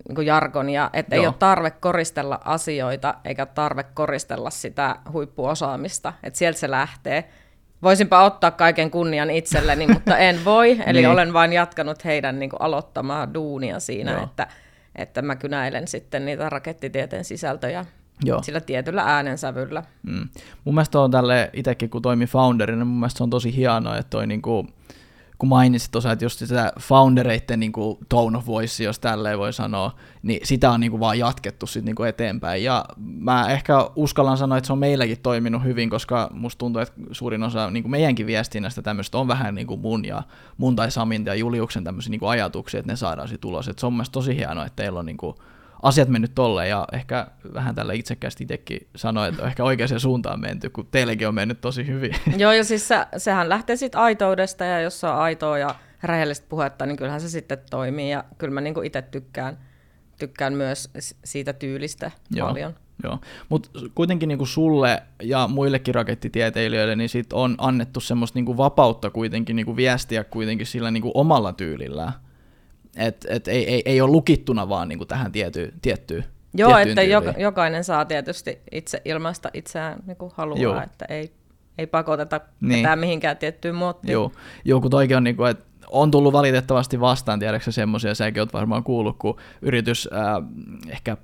niin 0.09 0.27
jargonia, 0.27 0.91
että 0.93 1.17
Joo. 1.17 1.23
ei 1.23 1.27
ole 1.27 1.35
tarve 1.39 1.71
koristella 1.71 2.41
asioita 2.45 3.15
eikä 3.25 3.47
tarve 3.47 3.83
koristella 3.83 4.51
sitä 4.51 4.97
huippuosaamista, 5.13 6.13
että 6.23 6.39
sieltä 6.39 6.59
se 6.59 6.71
lähtee. 6.71 7.29
Voisinpa 7.83 8.25
ottaa 8.25 8.51
kaiken 8.51 8.91
kunnian 8.91 9.31
itselleni, 9.31 9.87
mutta 9.95 10.19
en 10.19 10.45
voi, 10.45 10.81
eli 10.87 10.99
niin. 10.99 11.11
olen 11.11 11.33
vain 11.33 11.53
jatkanut 11.53 12.05
heidän 12.05 12.39
niin 12.39 12.51
kuin, 12.51 12.63
aloittamaa 12.63 13.35
duunia 13.35 13.81
siinä, 13.81 14.23
että, 14.23 14.47
että 14.97 15.23
mä 15.23 15.37
kynäilen 15.37 15.89
sitten 15.89 16.25
niitä 16.25 16.49
rakettitieteen 16.49 17.25
sisältöjä 17.25 17.87
Joo. 18.25 18.43
sillä 18.43 18.61
tietyllä 18.61 19.03
äänensävyllä. 19.03 19.83
Mm. 20.03 20.29
Mun 20.65 20.75
mielestä 20.75 21.01
on 21.01 21.11
tälle 21.11 21.51
itsekin, 21.53 21.91
kun 21.91 22.03
toimi 22.03 22.27
founderina, 22.27 22.85
mun 22.85 22.99
mielestä 22.99 23.19
se 23.19 23.25
on 23.25 23.31
tosi 23.31 23.57
hienoa, 23.57 23.97
että 23.97 24.11
toi 24.11 24.27
niinku, 24.27 24.67
kun 25.39 25.49
mainitsit 25.49 25.91
tuossa, 25.91 26.13
että 26.13 26.25
just 26.25 26.39
sitä 26.39 26.73
foundereiden 26.81 27.61
niin 27.61 27.73
kuin 27.73 27.99
tone 28.09 28.39
of 28.39 28.47
voice, 28.47 28.85
jos 28.85 28.99
tälleen 28.99 29.39
voi 29.39 29.53
sanoa, 29.53 29.95
niin 30.23 30.41
sitä 30.45 30.71
on 30.71 30.81
niin 30.81 30.91
kuin 30.91 31.01
vaan 31.01 31.19
jatkettu 31.19 31.67
sit 31.67 31.85
niin 31.85 31.95
kuin 31.95 32.09
eteenpäin. 32.09 32.65
Ja 32.65 32.85
mä 32.97 33.51
ehkä 33.51 33.91
uskallan 33.97 34.39
sanoa, 34.39 34.59
että 34.59 34.67
se 34.67 34.73
on 34.73 34.79
meilläkin 34.79 35.19
toiminut 35.23 35.65
hyvin, 35.65 35.91
koska 35.91 36.31
musta 36.33 36.59
tuntuu, 36.59 36.83
että 36.83 36.95
suurin 37.13 37.43
osa 37.43 37.71
niin 37.71 37.83
kuin 37.83 37.91
meidänkin 37.91 38.27
viestinnästä 38.27 38.83
tämmöistä 38.83 39.19
on 39.19 39.29
vähän 39.29 39.55
niin 39.55 39.67
kuin 39.67 39.81
mun 39.81 40.05
ja 40.05 40.23
mun 40.57 40.77
tai 40.77 40.91
Samin 40.91 41.27
ja 41.27 41.35
Juliuksen 41.35 41.85
tämmöisiä 41.85 42.11
niin 42.11 42.21
kuin 42.21 42.31
ajatuksia, 42.31 42.81
että 42.81 42.93
ne 42.93 42.97
saadaan 42.97 43.29
sitten 43.29 43.49
ulos. 43.49 43.69
Et 43.69 43.79
se 43.79 43.87
on 43.87 43.93
mielestäni 43.93 44.13
tosi 44.13 44.37
hienoa, 44.37 44.67
että 44.67 44.83
teillä 44.83 44.99
on 44.99 45.07
niin 45.07 45.17
kuin 45.17 45.37
asiat 45.83 46.09
mennyt 46.09 46.35
tolleen 46.35 46.71
ja 46.71 46.87
ehkä 46.93 47.27
vähän 47.55 47.75
tällä 47.75 47.93
itsekkäästi 47.93 48.45
itsekin 48.45 48.89
sanoi, 48.97 49.29
että 49.29 49.43
on 49.43 49.49
ehkä 49.49 49.65
oikeaan 49.65 50.01
suuntaan 50.01 50.41
menty, 50.41 50.71
kun 50.71 50.89
teillekin 50.91 51.29
on 51.29 51.35
mennyt 51.35 51.61
tosi 51.61 51.87
hyvin. 51.87 52.15
Joo, 52.37 52.53
ja 52.53 52.65
siis 52.65 52.89
se, 52.89 53.07
sehän 53.17 53.49
lähtee 53.49 53.77
sitten 53.77 54.01
aitoudesta 54.01 54.65
ja 54.65 54.81
jos 54.81 55.05
on 55.05 55.15
aitoa 55.15 55.59
ja 55.59 55.75
rehellistä 56.03 56.47
puhetta, 56.49 56.87
niin 56.87 56.97
kyllähän 56.97 57.21
se 57.21 57.29
sitten 57.29 57.59
toimii 57.71 58.11
ja 58.11 58.25
kyllä 58.39 58.55
mä 58.55 58.61
niinku 58.61 58.83
itse 58.83 59.03
tykkään, 59.03 59.59
tykkään 60.19 60.53
myös 60.53 60.91
siitä 61.25 61.53
tyylistä 61.53 62.11
Joo. 62.31 62.49
paljon. 62.49 62.75
Joo, 63.03 63.19
mutta 63.49 63.71
kuitenkin 63.95 64.29
niinku 64.29 64.47
sulle 64.47 65.03
ja 65.23 65.49
muillekin 65.49 65.95
rakettitieteilijöille 65.95 66.97
niin 66.97 67.09
sit 67.09 67.33
on 67.33 67.55
annettu 67.59 68.01
semmoista 68.01 68.37
niinku 68.37 68.57
vapautta 68.57 69.11
kuitenkin 69.11 69.57
niinku 69.57 69.77
viestiä 69.77 70.25
kuitenkin 70.25 70.67
sillä 70.67 70.91
niinku 70.91 71.11
omalla 71.15 71.53
tyylillään. 71.53 72.13
Et, 72.97 73.27
et 73.29 73.49
ei, 73.49 73.75
ei, 73.75 73.83
ei 73.85 74.01
ole 74.01 74.11
lukittuna 74.11 74.69
vaan 74.69 74.89
niin 74.89 74.99
kuin 74.99 75.09
tähän 75.09 75.33
tiety, 75.33 75.75
tiettyyn 75.83 76.25
Joo, 76.55 76.79
että 76.79 77.03
joka, 77.03 77.35
jokainen 77.39 77.85
saa 77.85 78.05
tietysti 78.05 78.59
itse 78.73 79.03
ilmaista 79.05 79.51
itseään 79.55 79.99
niin 80.07 80.17
kuin 80.17 80.33
haluaa, 80.35 80.59
Joo. 80.59 80.83
että 80.83 81.05
ei, 81.09 81.33
ei 81.79 81.87
pakoteta 81.87 82.41
niin. 82.61 82.79
ketään 82.79 82.99
mihinkään 82.99 83.37
tiettyyn 83.37 83.75
muottiin. 83.75 84.13
Joo, 84.13 84.33
Joo 84.65 84.81
kun 84.81 84.91
toikin 84.91 85.17
on, 85.17 85.25
niin 85.25 85.37
kuin, 85.37 85.51
että 85.51 85.65
on 85.91 86.11
tullut 86.11 86.33
valitettavasti 86.33 87.01
vastaan, 87.01 87.39
tiedätkö 87.39 87.73
semmoisia, 87.73 88.15
säkin 88.15 88.41
olet 88.41 88.53
varmaan 88.53 88.85
kuullut, 88.85 89.17
kun 89.19 89.37
yritys 89.63 90.09
äh, 90.13 90.45
ehkä 90.89 91.17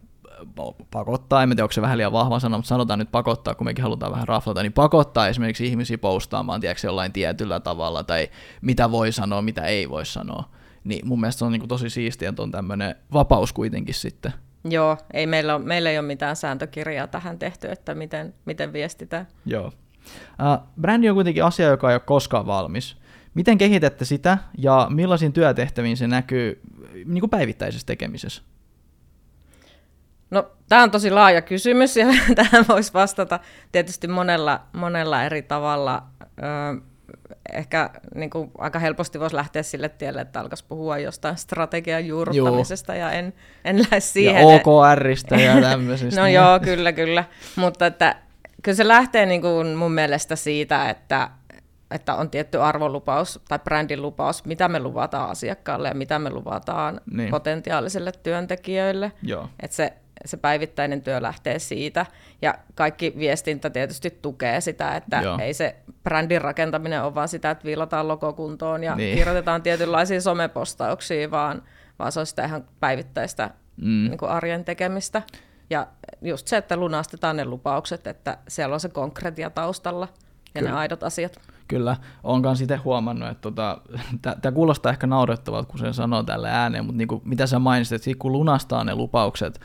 pakottaa, 0.90 1.42
en 1.42 1.49
tiedä, 1.49 1.62
onko 1.62 1.73
se 1.73 1.83
vähän 1.83 1.99
liian 1.99 2.12
vahva 2.12 2.40
sana, 2.40 2.59
mutta 2.59 2.68
sanotaan 2.68 2.99
nyt 2.99 3.11
pakottaa, 3.11 3.54
kun 3.54 3.64
mekin 3.64 3.83
halutaan 3.83 4.12
vähän 4.12 4.28
raflata, 4.28 4.62
niin 4.62 4.73
pakottaa 4.73 5.28
esimerkiksi 5.28 5.66
ihmisiä 5.66 5.99
postaamaan, 5.99 6.61
tiedätkö, 6.61 6.87
jollain 6.87 7.12
tietyllä 7.12 7.61
tavalla, 7.61 8.02
tai 8.02 8.28
mitä 8.61 8.90
voi 8.90 9.12
sanoa, 9.12 9.42
mitä 9.42 9.62
ei 9.62 9.90
voi 9.90 10.06
sanoa. 10.06 10.44
Niin 10.85 11.09
mun 11.09 11.21
mielestä 11.21 11.38
se 11.38 11.45
on 11.45 11.53
niin 11.53 11.61
kuin 11.61 11.69
tosi 11.69 11.91
siistiä, 11.91 12.29
että 12.29 12.43
on 12.43 12.50
tämmöinen 12.50 12.95
vapaus 13.12 13.53
kuitenkin 13.53 13.95
sitten. 13.95 14.33
Joo, 14.64 14.97
ei 15.12 15.26
meillä, 15.26 15.55
ole, 15.55 15.64
meillä 15.64 15.91
ei 15.91 15.99
ole 15.99 16.07
mitään 16.07 16.37
sääntökirjaa 16.37 17.07
tähän 17.07 17.38
tehty, 17.38 17.71
että 17.71 17.95
miten, 17.95 18.35
miten 18.45 18.73
viestitään. 18.73 19.26
Joo. 19.47 19.67
Uh, 19.67 20.69
brändi 20.81 21.09
on 21.09 21.14
kuitenkin 21.14 21.45
asia, 21.45 21.67
joka 21.67 21.91
ei 21.91 21.95
ole 21.95 22.00
koskaan 22.00 22.47
valmis. 22.47 22.97
Miten 23.35 23.59
kehitätte 23.59 24.05
sitä 24.05 24.38
ja 24.59 24.87
millaisiin 24.91 25.33
työtehtäviin 25.33 25.97
se 25.97 26.07
näkyy 26.07 26.61
niin 27.05 27.21
kuin 27.21 27.31
päivittäisessä 27.31 27.87
tekemisessä? 27.87 28.43
No, 30.31 30.50
tämä 30.69 30.83
on 30.83 30.91
tosi 30.91 31.11
laaja 31.11 31.43
kysymys 31.43 31.97
ja 31.97 32.07
tähän 32.37 32.64
voisi 32.69 32.93
vastata 32.93 33.41
tietysti 33.73 34.09
monella, 34.09 34.61
monella 34.73 35.25
eri 35.25 35.43
tavalla 35.43 36.03
ehkä 37.52 37.90
niin 38.14 38.30
kuin, 38.30 38.50
aika 38.58 38.78
helposti 38.78 39.20
voisi 39.20 39.36
lähteä 39.36 39.62
sille 39.62 39.88
tielle, 39.88 40.20
että 40.20 40.40
alkaisi 40.40 40.64
puhua 40.68 40.98
jostain 40.98 41.36
strategian 41.36 42.06
juurruttamisesta 42.06 42.94
ja 42.94 43.12
en, 43.12 43.34
en 43.64 43.78
lähde 43.78 44.00
siihen. 44.00 44.48
Ja 44.48 44.60
OKRista 44.86 45.36
ja 45.40 45.60
tämmöisistä. 45.60 46.20
no 46.20 46.26
joo, 46.26 46.60
kyllä, 46.60 46.92
kyllä. 46.92 47.24
Mutta 47.56 47.86
että, 47.86 48.16
kyllä 48.62 48.76
se 48.76 48.88
lähtee 48.88 49.26
niin 49.26 49.40
kuin 49.40 49.74
mun 49.74 49.92
mielestä 49.92 50.36
siitä, 50.36 50.90
että, 50.90 51.30
että 51.90 52.14
on 52.14 52.30
tietty 52.30 52.62
arvolupaus 52.62 53.40
tai 53.48 53.58
brändin 53.58 54.02
lupaus, 54.02 54.44
mitä 54.44 54.68
me 54.68 54.78
luvataan 54.78 55.30
asiakkaalle 55.30 55.88
ja 55.88 55.94
mitä 55.94 56.18
me 56.18 56.30
luvataan 56.30 57.00
niin. 57.12 57.30
potentiaalisille 57.30 58.12
työntekijöille. 58.22 59.12
Joo. 59.22 59.48
Että 59.60 59.76
se 59.76 59.92
se 60.24 60.36
päivittäinen 60.36 61.02
työ 61.02 61.22
lähtee 61.22 61.58
siitä. 61.58 62.06
Ja 62.42 62.54
kaikki 62.74 63.14
viestintä 63.18 63.70
tietysti 63.70 64.18
tukee 64.22 64.60
sitä, 64.60 64.96
että 64.96 65.20
Joo. 65.22 65.38
ei 65.38 65.54
se 65.54 65.76
brändin 66.04 66.40
rakentaminen 66.40 67.04
ole 67.04 67.14
vaan 67.14 67.28
sitä, 67.28 67.50
että 67.50 67.64
viilataan 67.64 68.08
logokuntoon 68.08 68.84
ja 68.84 68.94
niin. 68.94 69.18
kirjoitetaan 69.18 69.62
tietynlaisia 69.62 70.20
somepostauksia, 70.20 71.30
vaan, 71.30 71.62
vaan 71.99 72.12
se 72.12 72.20
on 72.20 72.26
sitä 72.26 72.44
ihan 72.44 72.64
päivittäistä 72.80 73.50
mm. 73.76 74.08
niin 74.08 74.18
kuin 74.18 74.30
arjen 74.30 74.64
tekemistä. 74.64 75.23
Ja 75.70 75.87
just 76.23 76.49
se, 76.49 76.56
että 76.56 76.76
lunastetaan 76.76 77.37
ne 77.37 77.44
lupaukset, 77.44 78.06
että 78.06 78.38
siellä 78.49 78.75
on 78.75 78.80
se 78.80 78.88
konkretia 78.88 79.50
taustalla 79.50 80.08
ja 80.54 80.61
Kyllä. 80.61 80.70
ne 80.70 80.76
aidot 80.76 81.02
asiat. 81.02 81.40
Kyllä, 81.68 81.96
onkaan 82.25 82.56
sitten 82.56 82.84
huomannut, 82.84 83.28
että 83.28 83.42
tota, 83.42 83.80
tämä 84.42 84.52
kuulostaa 84.52 84.92
ehkä 84.92 85.06
naurettavalta, 85.06 85.70
kun 85.70 85.78
sen 85.78 85.94
sanoo 85.94 86.23
tälle 86.23 86.50
ääneen, 86.50 86.84
mutta 86.84 86.99
niin 86.99 87.08
kuin, 87.08 87.23
mitä 87.25 87.46
sä 87.46 87.58
mainitsit, 87.58 88.06
että 88.06 88.18
kun 88.18 88.32
lunastaa 88.32 88.84
ne 88.84 88.94
lupaukset, 88.94 89.61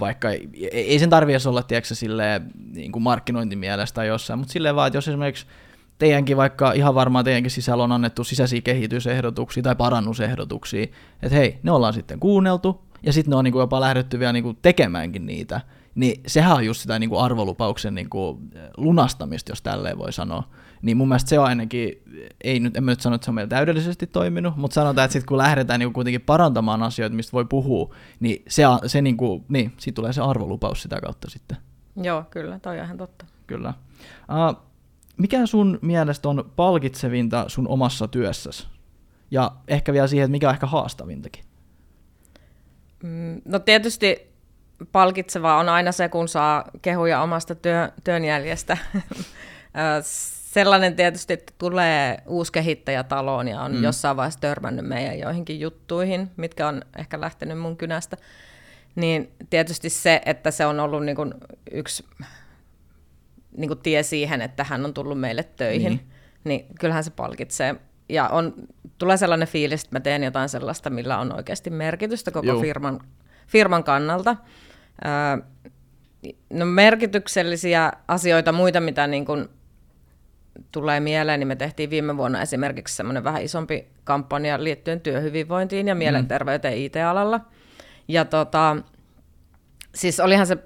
vaikka 0.00 0.30
ei, 0.30 0.48
ei 0.72 0.98
sen 0.98 1.10
tarvitse 1.10 1.48
olla, 1.48 1.62
tiedätkö, 1.62 1.94
silleen, 1.94 2.50
niin 2.74 2.92
kuin 2.92 3.02
markkinointimielestä 3.02 3.94
tai 3.94 4.06
jossain, 4.06 4.38
mutta 4.38 4.52
silleen 4.52 4.76
vaan, 4.76 4.86
että 4.86 4.96
jos 4.96 5.08
esimerkiksi 5.08 5.46
teidänkin 5.98 6.36
vaikka 6.36 6.72
ihan 6.72 6.94
varmaan 6.94 7.24
teidänkin 7.24 7.50
sisällä 7.50 7.84
on 7.84 7.92
annettu 7.92 8.24
sisäisiä 8.24 8.60
kehitysehdotuksia 8.60 9.62
tai 9.62 9.76
parannusehdotuksia, 9.76 10.86
että 11.22 11.36
hei, 11.36 11.58
ne 11.62 11.70
ollaan 11.70 11.94
sitten 11.94 12.20
kuunneltu, 12.20 12.84
ja 13.02 13.12
sitten 13.12 13.30
ne 13.30 13.36
on 13.36 13.44
niin 13.44 13.52
kuin 13.52 13.60
jopa 13.60 13.80
lähdetty 13.80 14.18
vielä 14.18 14.32
niin 14.32 14.44
kuin 14.44 14.58
tekemäänkin 14.62 15.26
niitä, 15.26 15.60
niin 15.94 16.20
sehän 16.26 16.56
on 16.56 16.66
just 16.66 16.80
sitä 16.80 16.98
niin 16.98 17.10
kuin 17.10 17.20
arvolupauksen 17.20 17.94
niin 17.94 18.10
kuin 18.10 18.50
lunastamista, 18.76 19.52
jos 19.52 19.62
tälleen 19.62 19.98
voi 19.98 20.12
sanoa. 20.12 20.42
Niin 20.82 20.96
mun 20.96 21.08
mielestä 21.08 21.28
se 21.28 21.38
on 21.38 21.46
ainakin, 21.46 22.02
ei 22.44 22.60
nyt, 22.60 22.76
en 22.76 22.84
mä 22.84 22.90
nyt 22.90 23.00
sano, 23.00 23.14
että 23.14 23.24
se 23.24 23.30
on 23.30 23.34
meillä 23.34 23.48
täydellisesti 23.48 24.06
toiminut, 24.06 24.56
mutta 24.56 24.74
sanotaan, 24.74 25.04
että 25.04 25.12
sitten 25.12 25.28
kun 25.28 25.38
lähdetään 25.38 25.80
niin 25.80 25.92
kuitenkin 25.92 26.20
parantamaan 26.20 26.82
asioita, 26.82 27.16
mistä 27.16 27.32
voi 27.32 27.44
puhua, 27.44 27.94
niin 28.20 28.42
se, 28.48 28.62
se 28.86 29.02
niin 29.02 29.16
kuin, 29.16 29.44
niin, 29.48 29.72
siitä 29.78 29.96
tulee 29.96 30.12
se 30.12 30.20
arvolupaus 30.22 30.82
sitä 30.82 31.00
kautta 31.00 31.30
sitten. 31.30 31.56
Joo, 31.96 32.24
kyllä, 32.30 32.58
toi 32.58 32.78
on 32.78 32.84
ihan 32.84 32.98
totta. 32.98 33.26
Kyllä. 33.46 33.74
Uh, 34.28 34.71
mikä 35.16 35.46
sun 35.46 35.78
mielestä 35.82 36.28
on 36.28 36.52
palkitsevinta 36.56 37.44
sun 37.48 37.68
omassa 37.68 38.08
työssäsi? 38.08 38.66
Ja 39.30 39.52
ehkä 39.68 39.92
vielä 39.92 40.06
siihen, 40.06 40.24
että 40.24 40.30
mikä 40.30 40.48
on 40.48 40.54
ehkä 40.54 40.66
haastavintakin? 40.66 41.44
Mm, 43.02 43.40
no 43.44 43.58
tietysti 43.58 44.32
palkitsevaa 44.92 45.58
on 45.58 45.68
aina 45.68 45.92
se, 45.92 46.08
kun 46.08 46.28
saa 46.28 46.64
kehuja 46.82 47.22
omasta 47.22 47.54
työ, 47.54 47.88
työnjäljestä. 48.04 48.76
Sellainen 50.52 50.96
tietysti, 50.96 51.32
että 51.32 51.52
tulee 51.58 52.22
uusi 52.26 52.52
kehittäjä 52.52 53.02
taloon 53.02 53.48
ja 53.48 53.60
on 53.60 53.72
mm. 53.72 53.82
jossain 53.82 54.16
vaiheessa 54.16 54.40
törmännyt 54.40 54.86
meidän 54.86 55.18
joihinkin 55.18 55.60
juttuihin, 55.60 56.30
mitkä 56.36 56.68
on 56.68 56.82
ehkä 56.96 57.20
lähtenyt 57.20 57.58
mun 57.58 57.76
kynästä. 57.76 58.16
Niin 58.94 59.32
tietysti 59.50 59.90
se, 59.90 60.22
että 60.26 60.50
se 60.50 60.66
on 60.66 60.80
ollut 60.80 61.04
niin 61.04 61.16
kuin 61.16 61.34
yksi 61.70 62.04
niin 63.56 63.68
kuin 63.68 63.78
tie 63.78 64.02
siihen, 64.02 64.42
että 64.42 64.64
hän 64.64 64.84
on 64.84 64.94
tullut 64.94 65.20
meille 65.20 65.42
töihin, 65.42 65.92
niin, 65.92 66.10
niin 66.44 66.66
kyllähän 66.80 67.04
se 67.04 67.10
palkitsee. 67.10 67.74
Ja 68.08 68.28
on, 68.28 68.54
tulee 68.98 69.16
sellainen 69.16 69.48
fiilis, 69.48 69.84
että 69.84 69.96
mä 69.96 70.00
teen 70.00 70.24
jotain 70.24 70.48
sellaista, 70.48 70.90
millä 70.90 71.18
on 71.18 71.36
oikeasti 71.36 71.70
merkitystä 71.70 72.30
koko 72.30 72.60
firman, 72.60 73.00
firman 73.46 73.84
kannalta. 73.84 74.36
Öö, 75.04 75.44
no 76.50 76.66
merkityksellisiä 76.66 77.92
asioita, 78.08 78.52
muita 78.52 78.80
mitä 78.80 79.06
niin 79.06 79.24
kuin 79.24 79.48
tulee 80.72 81.00
mieleen, 81.00 81.40
niin 81.40 81.48
me 81.48 81.56
tehtiin 81.56 81.90
viime 81.90 82.16
vuonna 82.16 82.42
esimerkiksi 82.42 82.96
semmoinen 82.96 83.24
vähän 83.24 83.42
isompi 83.42 83.88
kampanja 84.04 84.64
liittyen 84.64 85.00
työhyvinvointiin 85.00 85.88
ja 85.88 85.94
mm. 85.94 85.98
mielenterveyteen 85.98 86.78
mm. 86.78 86.84
IT-alalla. 86.84 87.40
Ja 88.08 88.24
tota, 88.24 88.76
siis 89.94 90.20
olihan 90.20 90.46
se 90.46 90.58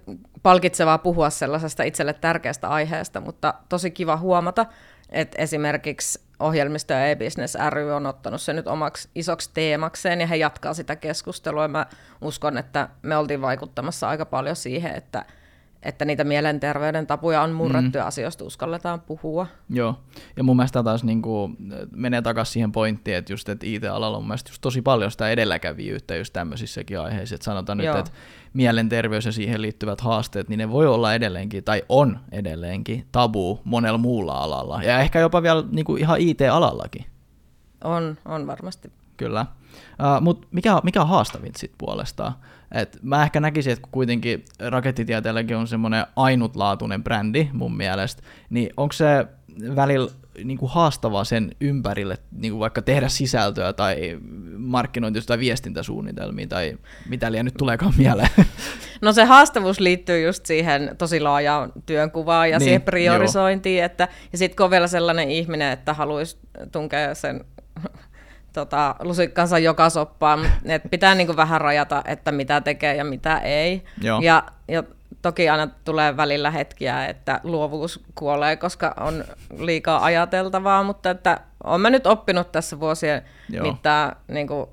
palkitsevaa 0.47 0.99
puhua 0.99 1.31
sellaisesta 1.31 1.83
itselle 1.83 2.13
tärkeästä 2.13 2.69
aiheesta, 2.69 3.21
mutta 3.21 3.55
tosi 3.69 3.91
kiva 3.91 4.17
huomata, 4.17 4.67
että 5.11 5.43
esimerkiksi 5.43 6.21
ohjelmisto 6.41 6.93
ja 6.93 7.07
e-business 7.07 7.57
ry 7.71 7.93
on 7.93 8.07
ottanut 8.07 8.41
sen 8.41 8.57
nyt 8.57 8.67
omaksi 8.67 9.09
isoksi 9.15 9.51
teemakseen 9.55 10.21
ja 10.21 10.27
he 10.27 10.37
jatkaa 10.37 10.75
sitä 10.75 10.97
keskustelua. 10.97 11.69
Mä 11.69 11.87
uskon, 12.21 12.59
että 12.59 12.89
me 13.03 13.17
oltiin 13.17 13.41
vaikuttamassa 13.41 14.09
aika 14.09 14.27
paljon 14.27 14.57
siihen, 14.57 14.95
että 14.95 15.25
että 15.87 16.05
niitä 16.05 16.25
mielenterveyden 16.25 17.07
tapuja 17.07 17.43
on 17.43 17.53
murrettu 17.53 17.99
mm. 17.99 17.99
ja 17.99 18.07
asioista 18.07 18.45
uskalletaan 18.45 19.01
puhua. 19.01 19.47
Joo, 19.71 20.01
ja 20.37 20.43
mun 20.43 20.57
mielestä 20.57 20.83
taas 20.83 21.05
niin 21.05 21.23
kuin 21.23 21.57
menee 21.93 22.23
takaisin 22.23 22.53
siihen 22.53 22.73
pointtiin, 22.73 23.17
että 23.17 23.33
just 23.33 23.49
että 23.49 23.67
IT-alalla 23.67 24.17
on 24.17 24.23
mun 24.23 24.29
mielestä 24.29 24.51
just 24.51 24.61
tosi 24.61 24.83
paljon 24.83 25.11
sitä 25.11 25.29
edelläkävijyyttä 25.29 26.17
just 26.17 26.33
tämmöisissäkin 26.33 27.01
aiheissa, 27.01 27.35
että 27.35 27.45
sanotaan 27.45 27.81
Joo. 27.81 27.97
nyt, 27.97 28.07
että 28.07 28.19
mielenterveys 28.53 29.27
ja 29.27 29.33
siihen 29.33 29.63
liittyvät 29.63 30.01
haasteet, 30.01 30.49
niin 30.49 30.59
ne 30.59 30.71
voi 30.71 30.87
olla 30.87 31.15
edelleenkin, 31.15 31.65
tai 31.65 31.83
on 31.89 32.19
edelleenkin, 32.33 33.07
tabu 33.13 33.61
monella 33.65 33.99
muulla 33.99 34.33
alalla, 34.33 34.83
ja 34.83 35.01
ehkä 35.01 35.21
jopa 35.21 35.43
vielä 35.43 35.65
niin 35.71 35.85
kuin 35.85 36.01
ihan 36.01 36.21
IT-alallakin. 36.21 37.05
On, 37.85 38.17
on 38.25 38.47
varmasti. 38.47 38.93
kyllä. 39.17 39.47
Uh, 39.81 40.23
Mutta 40.23 40.47
mikä, 40.51 40.81
mikä 40.83 41.03
on 41.03 41.09
haastavin 41.09 41.53
sit 41.57 41.73
puolestaan? 41.79 42.33
Et 42.73 42.99
mä 43.03 43.23
ehkä 43.23 43.41
näkisin, 43.41 43.73
että 43.73 43.83
kun 43.83 43.93
kuitenkin 43.93 44.45
rakettitieteelläkin 44.69 45.57
on 45.57 45.69
semmoinen 45.69 46.07
ainutlaatuinen 46.17 47.05
brändi 47.05 47.49
mun 47.53 47.77
mielestä, 47.77 48.23
niin 48.51 48.71
onko 48.77 48.93
se 48.93 49.27
välillä 49.77 50.11
niin 50.45 50.59
kuin 50.59 50.71
haastavaa 50.73 51.25
sen 51.25 51.53
ympärille 51.61 52.19
niin 52.33 52.53
kuin 52.53 52.61
vaikka 52.61 52.83
tehdä 52.83 53.09
sisältöä 53.09 53.73
tai 53.73 54.19
markkinointi- 54.57 55.27
tai 55.27 55.39
viestintäsuunnitelmia 55.39 56.47
tai 56.47 56.79
mitä 57.09 57.33
liian 57.33 57.45
nyt 57.45 57.55
tuleekaan 57.59 57.95
mieleen? 57.97 58.29
No 59.01 59.13
se 59.13 59.25
haastavuus 59.25 59.81
liittyy 59.81 60.27
just 60.27 60.47
siihen 60.47 60.95
tosi 60.99 61.21
laajaan 61.21 61.73
työnkuvaan 61.87 62.51
ja 62.51 62.59
niin, 62.59 62.65
siihen 62.65 62.83
priorisointiin, 62.83 63.85
että, 63.85 64.09
ja 64.33 64.39
sitten 64.39 64.57
kun 64.57 64.65
on 64.65 64.71
vielä 64.71 64.87
sellainen 64.87 65.31
ihminen, 65.31 65.73
että 65.73 65.95
haluaisi 65.95 66.39
tunkea 66.73 67.15
sen 67.15 67.45
tota, 68.53 68.95
lusikkansa 69.01 69.59
joka 69.59 69.91
soppaan, 69.91 70.47
että 70.65 70.89
pitää 70.89 71.15
niin 71.15 71.27
kuin 71.27 71.37
vähän 71.37 71.61
rajata, 71.61 72.03
että 72.07 72.33
mitä 72.33 72.61
tekee 72.61 72.95
ja 72.95 73.05
mitä 73.05 73.39
ei. 73.39 73.85
Joo. 74.03 74.21
Ja, 74.21 74.43
ja 74.69 74.83
toki 75.23 75.49
aina 75.49 75.69
tulee 75.85 76.17
välillä 76.17 76.51
hetkiä, 76.51 77.07
että 77.07 77.41
luovuus 77.43 78.05
kuolee, 78.15 78.57
koska 78.57 78.95
on 79.01 79.25
liikaa 79.59 80.05
ajateltavaa, 80.05 80.83
mutta 80.83 81.11
että 81.11 81.41
olen 81.65 81.81
mä 81.81 81.91
nyt 81.91 82.07
oppinut 82.07 82.53
tässä 82.53 82.81
vuosien 82.81 83.23
Joo. 83.51 83.67
mittaan 83.67 84.17
niin 84.29 84.47
kuin 84.47 84.67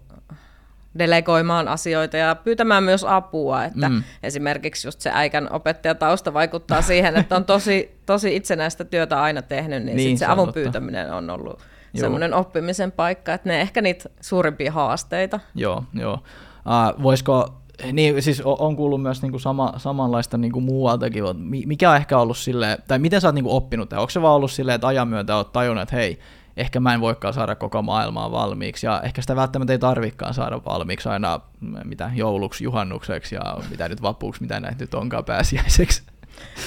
delegoimaan 1.00 1.68
asioita 1.68 2.18
ja 2.18 2.36
pyytämään 2.36 2.84
myös 2.84 3.04
apua, 3.04 3.64
että 3.64 3.90
mm. 3.90 4.04
esimerkiksi 4.24 4.88
just 4.88 5.02
se 5.02 5.12
äikän 5.14 5.52
opettajatausta 5.52 6.34
vaikuttaa 6.34 6.82
siihen, 6.82 7.18
että 7.18 7.36
on 7.36 7.46
tosi, 7.46 7.98
tosi 8.06 8.36
itsenäistä 8.36 8.86
työtä 8.86 9.22
aina 9.22 9.42
tehnyt, 9.42 9.84
niin, 9.84 9.98
niin 9.98 10.10
sit 10.10 10.18
se, 10.18 10.26
se 10.26 10.32
avun 10.32 10.46
totta. 10.46 10.60
pyytäminen 10.60 11.14
on 11.14 11.30
ollut 11.30 11.60
semmoinen 12.02 12.34
oppimisen 12.34 12.92
paikka, 12.92 13.34
että 13.34 13.50
ne 13.50 13.62
ehkä 13.62 13.82
niitä 13.82 14.10
suurimpia 14.22 14.72
haasteita. 14.72 15.40
Joo, 15.56 15.84
joo. 15.94 16.14
Uh, 16.14 17.04
voisiko 17.04 17.64
niin, 17.92 18.22
siis 18.22 18.42
on 18.46 18.76
kuullut 18.76 19.02
myös 19.02 19.22
niinku 19.22 19.40
sama, 19.40 19.74
samanlaista 19.78 20.38
niinku 20.38 20.62
muualtakin, 20.62 21.24
mikä 21.66 21.92
on 21.92 21.98
ehkä 21.98 22.18
ollut 22.18 22.38
silleen, 22.38 22.78
tai 22.88 23.00
miten 23.00 23.22
sä 23.22 23.28
oot 23.28 23.36
niinku 23.36 23.56
oppinut, 23.56 23.92
ja 23.92 24.00
onko 24.00 24.10
se 24.10 24.22
vaan 24.22 24.36
ollut 24.36 24.52
silleen, 24.52 24.76
että 24.76 24.88
ajan 24.88 25.08
myötä 25.08 25.36
oot 25.36 25.52
tajunnut, 25.52 25.82
että 25.82 25.96
hei, 25.96 26.20
ehkä 26.58 26.80
mä 26.80 26.94
en 26.94 27.02
voikaan 27.02 27.34
saada 27.34 27.56
koko 27.56 27.82
maailmaa 27.82 28.32
valmiiksi, 28.32 28.86
ja 28.86 29.02
ehkä 29.02 29.22
sitä 29.22 29.36
välttämättä 29.36 29.74
ei 29.74 29.80
tarvikaan 29.80 30.34
saada 30.34 30.62
valmiiksi 30.66 31.10
aina 31.10 31.40
mitä 31.84 32.12
jouluksi, 32.16 32.64
juhannukseksi, 32.64 33.36
ja 33.36 33.58
mitä 33.70 33.90
nyt 33.90 34.02
vapuuksi, 34.02 34.42
mitä 34.42 34.60
näitä 34.60 34.84
nyt 34.84 34.94
onkaan 34.94 35.26
pääsiäiseksi. 35.26 36.04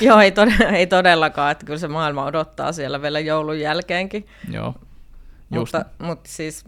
Joo, 0.01 0.21
ei, 0.21 0.31
tod- 0.31 0.75
ei 0.75 0.87
todellakaan, 0.87 1.53
että 1.53 1.67
kyllä 1.67 1.79
se 1.79 1.89
maailma 1.89 2.25
odottaa 2.25 2.73
siellä 2.73 3.03
vielä 3.03 3.21
joulun 3.21 3.61
jälkeenkin. 3.61 4.27
Joo. 4.51 4.75
Just. 5.51 5.75
Mutta, 5.75 5.91
mutta 5.99 6.31
siis, 6.33 6.65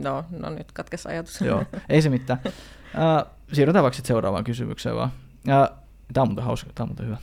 no, 0.00 0.24
no 0.30 0.50
nyt 0.50 0.72
katkes 0.72 1.06
ajatus. 1.06 1.40
Joo, 1.40 1.64
ei 1.88 2.02
se 2.02 2.08
mitään. 2.08 2.40
Uh, 2.94 3.30
siirrytään 3.52 3.82
vaikka 3.82 4.00
seuraavaan 4.02 4.44
kysymykseen 4.44 4.96
vaan. 4.96 5.10
Uh, 5.48 5.78
tämä 6.12 6.22
on 6.22 6.28
muuten 6.28 6.44
hauska, 6.44 6.70
tämä 6.74 6.84
on 6.84 6.88
muuten 6.88 7.06
hyvä. 7.06 7.16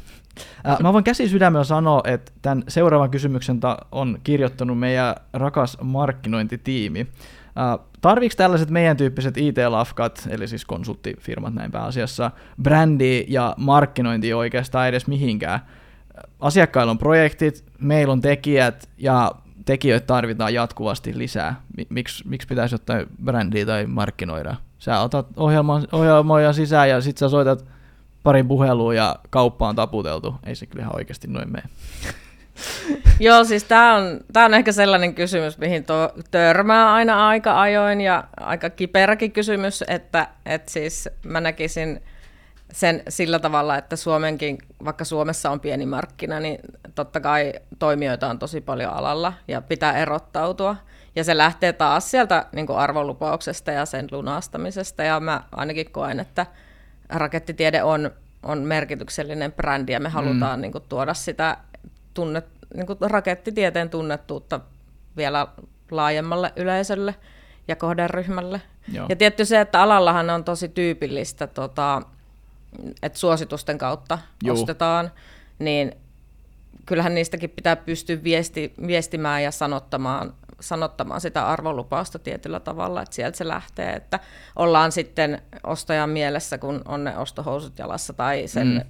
Uh, 0.74 0.82
mä 0.82 0.94
voin 0.94 1.04
käsi 1.04 1.30
sydämellä 1.30 1.64
sanoa, 1.64 2.02
että 2.06 2.32
tämän 2.42 2.64
seuraavan 2.68 3.10
kysymyksen 3.10 3.60
ta- 3.60 3.78
on 3.92 4.20
kirjoittanut 4.24 4.80
meidän 4.80 5.16
rakas 5.34 5.78
markkinointitiimi. 5.82 7.02
Uh, 7.02 7.86
tarviiko 8.02 8.34
tällaiset 8.38 8.70
meidän 8.70 8.98
tyyppiset 8.98 9.38
IT-lafkat, 9.38 10.28
eli 10.30 10.48
siis 10.48 10.66
konsulttifirmat 10.66 11.54
näin 11.54 11.72
pääasiassa, 11.72 12.32
brändi 12.62 13.26
ja 13.28 13.54
markkinointi 13.58 14.34
oikeastaan 14.34 14.88
edes 14.88 15.08
mihinkään? 15.08 15.60
Asiakkailla 16.40 16.92
on 16.92 16.98
projektit, 16.98 17.66
meillä 17.80 18.12
on 18.12 18.22
tekijät 18.22 18.90
ja 18.98 19.32
tekijöitä 19.66 20.08
tarvitaan 20.08 20.54
jatkuvasti 20.54 21.18
lisää. 21.18 21.62
Miksi, 21.90 22.28
miksi 22.28 22.48
pitäisi 22.48 22.76
ottaa 22.76 22.98
brändiä 23.24 23.66
tai 23.66 23.86
markkinoida? 23.86 24.56
Sä 24.80 25.00
otat 25.00 25.28
ohjelman, 25.36 25.88
ohjelmoja 25.92 26.54
sisään 26.54 26.90
ja 26.90 27.02
sit 27.02 27.18
sä 27.18 27.30
soitat 27.30 27.66
parin 28.24 28.48
puhelua 28.48 28.94
ja 28.94 29.16
kauppa 29.30 29.68
on 29.68 29.76
taputeltu. 29.76 30.36
Ei 30.46 30.56
se 30.56 30.66
kyllä 30.66 30.84
ihan 30.84 30.96
oikeasti 30.96 31.28
noin 31.28 31.52
mene. 31.52 31.64
Joo, 33.20 33.44
siis 33.44 33.64
tämä 33.64 33.96
on, 33.96 34.20
tää 34.34 34.46
on 34.46 34.54
ehkä 34.54 34.72
sellainen 34.72 35.16
kysymys, 35.16 35.58
mihin 35.58 35.84
to, 35.84 36.14
törmää 36.32 36.94
aina 36.94 37.28
aika 37.28 37.62
ajoin 37.62 38.02
ja 38.02 38.24
aika 38.40 38.70
kiperäkin 38.70 39.32
kysymys, 39.32 39.84
että 39.88 40.28
et 40.46 40.70
siis 40.70 41.10
mä 41.26 41.42
näkisin 41.42 42.02
sen 42.74 43.04
sillä 43.10 43.40
tavalla, 43.40 43.78
että 43.78 43.96
Suomenkin, 43.96 44.58
vaikka 44.86 45.06
Suomessa 45.06 45.50
on 45.50 45.60
pieni 45.60 45.86
markkina, 45.86 46.40
niin 46.40 46.60
totta 46.96 47.20
kai 47.20 47.54
toimijoita 47.80 48.28
on 48.28 48.40
tosi 48.40 48.62
paljon 48.62 48.94
alalla 48.94 49.34
ja 49.48 49.62
pitää 49.62 49.98
erottautua. 49.98 50.76
Ja 51.16 51.24
se 51.24 51.38
lähtee 51.38 51.74
taas 51.74 52.12
sieltä 52.12 52.46
niin 52.52 52.68
kuin 52.68 52.80
arvolupauksesta 52.80 53.72
ja 53.72 53.86
sen 53.86 54.08
lunastamisesta. 54.12 55.04
Ja 55.04 55.20
mä 55.20 55.44
ainakin 55.52 55.92
koen, 55.92 56.20
että 56.20 56.46
rakettitiede 57.10 57.84
on, 57.84 58.12
on 58.44 58.60
merkityksellinen 58.60 59.52
brändi 59.52 59.92
ja 59.92 60.00
me 60.00 60.10
halutaan 60.10 60.60
mm. 60.60 60.62
niin 60.62 60.72
kuin, 60.72 60.84
tuoda 60.90 61.14
sitä 61.14 61.58
tunnet, 62.14 62.46
niin 62.76 62.86
kuin 62.86 62.98
rakettitieteen 63.02 63.90
tunnettuutta 63.90 64.60
vielä 65.18 65.48
laajemmalle 65.92 66.54
yleisölle 66.56 67.16
ja 67.68 67.76
kohderyhmälle. 67.76 68.62
Joo. 68.94 69.06
Ja 69.10 69.16
tietty 69.16 69.46
se, 69.46 69.62
että 69.62 69.82
alallahan 69.82 70.30
on 70.30 70.44
tosi 70.44 70.70
tyypillistä, 70.70 71.48
tota, 71.48 72.02
että 73.02 73.20
suositusten 73.20 73.78
kautta 73.78 74.20
Joo. 74.44 74.54
ostetaan, 74.54 75.12
niin 75.60 75.96
kyllähän 76.86 77.16
niistäkin 77.16 77.50
pitää 77.50 77.76
pystyä 77.76 78.24
viesti, 78.24 78.74
viestimään 78.88 79.44
ja 79.44 79.52
sanottamaan 79.52 80.34
sanottamaan 80.62 81.22
sitä 81.22 81.48
arvolupausta 81.48 82.20
tietyllä 82.20 82.60
tavalla, 82.60 83.02
että 83.02 83.16
sieltä 83.16 83.38
se 83.38 83.48
lähtee, 83.48 83.94
että 83.94 84.20
ollaan 84.56 84.92
sitten 84.92 85.42
ostajan 85.64 86.10
mielessä, 86.10 86.58
kun 86.58 86.82
on 86.86 87.04
ne 87.04 87.18
ostohousut 87.18 87.80
jalassa 87.80 88.14
tai 88.14 88.48
sen 88.48 88.68
mm. 88.68 88.82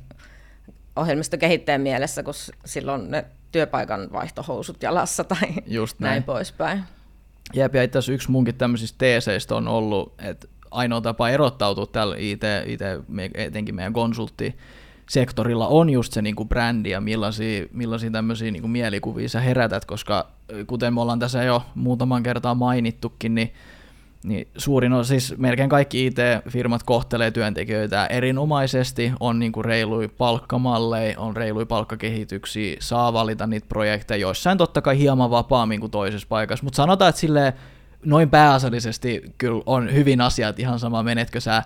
ohjelmistokehittäjän 0.95 1.81
mielessä, 1.81 2.23
kun 2.23 2.33
silloin 2.65 3.11
ne 3.11 3.25
työpaikan 3.51 4.11
vaihtohousut 4.11 4.83
jalassa 4.83 5.23
tai 5.23 5.47
Just 5.67 5.99
näin. 5.99 6.09
näin 6.09 6.23
poispäin. 6.23 6.83
Jep, 7.53 7.75
ja 7.75 7.83
itse 7.83 7.97
asiassa 7.97 8.13
yksi 8.13 8.31
munkin 8.31 8.55
tämmöisistä 8.55 8.97
teeseistä 8.97 9.55
on 9.55 9.67
ollut, 9.67 10.13
että 10.21 10.47
ainoa 10.71 11.01
tapa 11.01 11.29
erottautua 11.29 11.85
tällä 11.85 12.15
IT, 12.19 12.41
IT 12.65 12.81
etenkin 13.35 13.75
meidän 13.75 13.93
konsultti 13.93 14.55
sektorilla 15.11 15.67
on 15.67 15.89
just 15.89 16.13
se 16.13 16.21
niin 16.21 16.35
kuin 16.35 16.49
brändi 16.49 16.89
ja 16.89 17.01
millaisia, 17.01 17.65
millaisia 17.71 18.11
tämmöisiä 18.11 18.51
niin 18.51 18.61
kuin 18.61 18.71
mielikuvia 18.71 19.29
sä 19.29 19.39
herätät, 19.39 19.85
koska 19.85 20.27
kuten 20.67 20.93
me 20.93 21.01
ollaan 21.01 21.19
tässä 21.19 21.43
jo 21.43 21.63
muutaman 21.75 22.23
kertaa 22.23 22.55
mainittukin, 22.55 23.35
niin, 23.35 23.53
niin 24.23 24.47
suurin 24.57 24.93
on 24.93 25.05
siis 25.05 25.37
melkein 25.37 25.69
kaikki 25.69 26.05
IT-firmat 26.05 26.83
kohtelee 26.83 27.31
työntekijöitä 27.31 28.05
erinomaisesti, 28.05 29.11
on 29.19 29.39
niin 29.39 29.51
kuin 29.51 29.65
reilui 29.65 30.07
palkkamalleja, 30.07 31.19
on 31.19 31.35
reilui 31.35 31.65
palkkakehityksiä, 31.65 32.77
saa 32.79 33.13
valita 33.13 33.47
niitä 33.47 33.67
projekteja, 33.69 34.21
joissain 34.21 34.57
totta 34.57 34.81
kai 34.81 34.97
hieman 34.97 35.31
vapaammin 35.31 35.79
kuin 35.79 35.91
toisessa 35.91 36.27
paikassa, 36.27 36.63
mutta 36.63 36.77
sanotaan, 36.77 37.09
että 37.09 37.21
silleen 37.21 37.53
noin 38.05 38.29
pääasiallisesti 38.29 39.33
kyllä 39.37 39.63
on 39.65 39.93
hyvin 39.93 40.21
asiat 40.21 40.59
ihan 40.59 40.79
sama, 40.79 41.03
menetkö 41.03 41.39
sä 41.39 41.63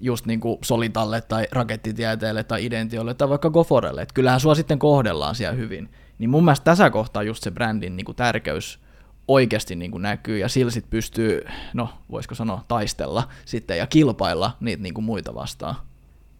just 0.00 0.26
niin 0.26 0.40
kuin 0.40 0.58
Solitalle 0.62 1.20
tai 1.20 1.46
rakettitieteelle 1.52 2.44
tai 2.44 2.64
Identiolle 2.64 3.14
tai 3.14 3.28
vaikka 3.28 3.50
Goforelle, 3.50 4.02
että 4.02 4.14
kyllähän 4.14 4.40
sua 4.40 4.54
sitten 4.54 4.78
kohdellaan 4.78 5.34
siellä 5.34 5.56
hyvin. 5.56 5.90
Niin 6.18 6.30
mun 6.30 6.44
mielestä 6.44 6.64
tässä 6.64 6.90
kohtaa 6.90 7.22
just 7.22 7.42
se 7.42 7.50
brändin 7.50 7.96
niin 7.96 8.04
kuin 8.04 8.16
tärkeys 8.16 8.78
oikeasti 9.28 9.76
niin 9.76 9.90
kuin 9.90 10.02
näkyy 10.02 10.38
ja 10.38 10.48
sillä 10.48 10.70
sitten 10.70 10.90
pystyy, 10.90 11.44
no 11.74 11.88
voisiko 12.10 12.34
sanoa, 12.34 12.64
taistella 12.68 13.28
sitten 13.44 13.78
ja 13.78 13.86
kilpailla 13.86 14.56
niitä 14.60 14.82
niin 14.82 14.94
kuin 14.94 15.04
muita 15.04 15.34
vastaan. 15.34 15.74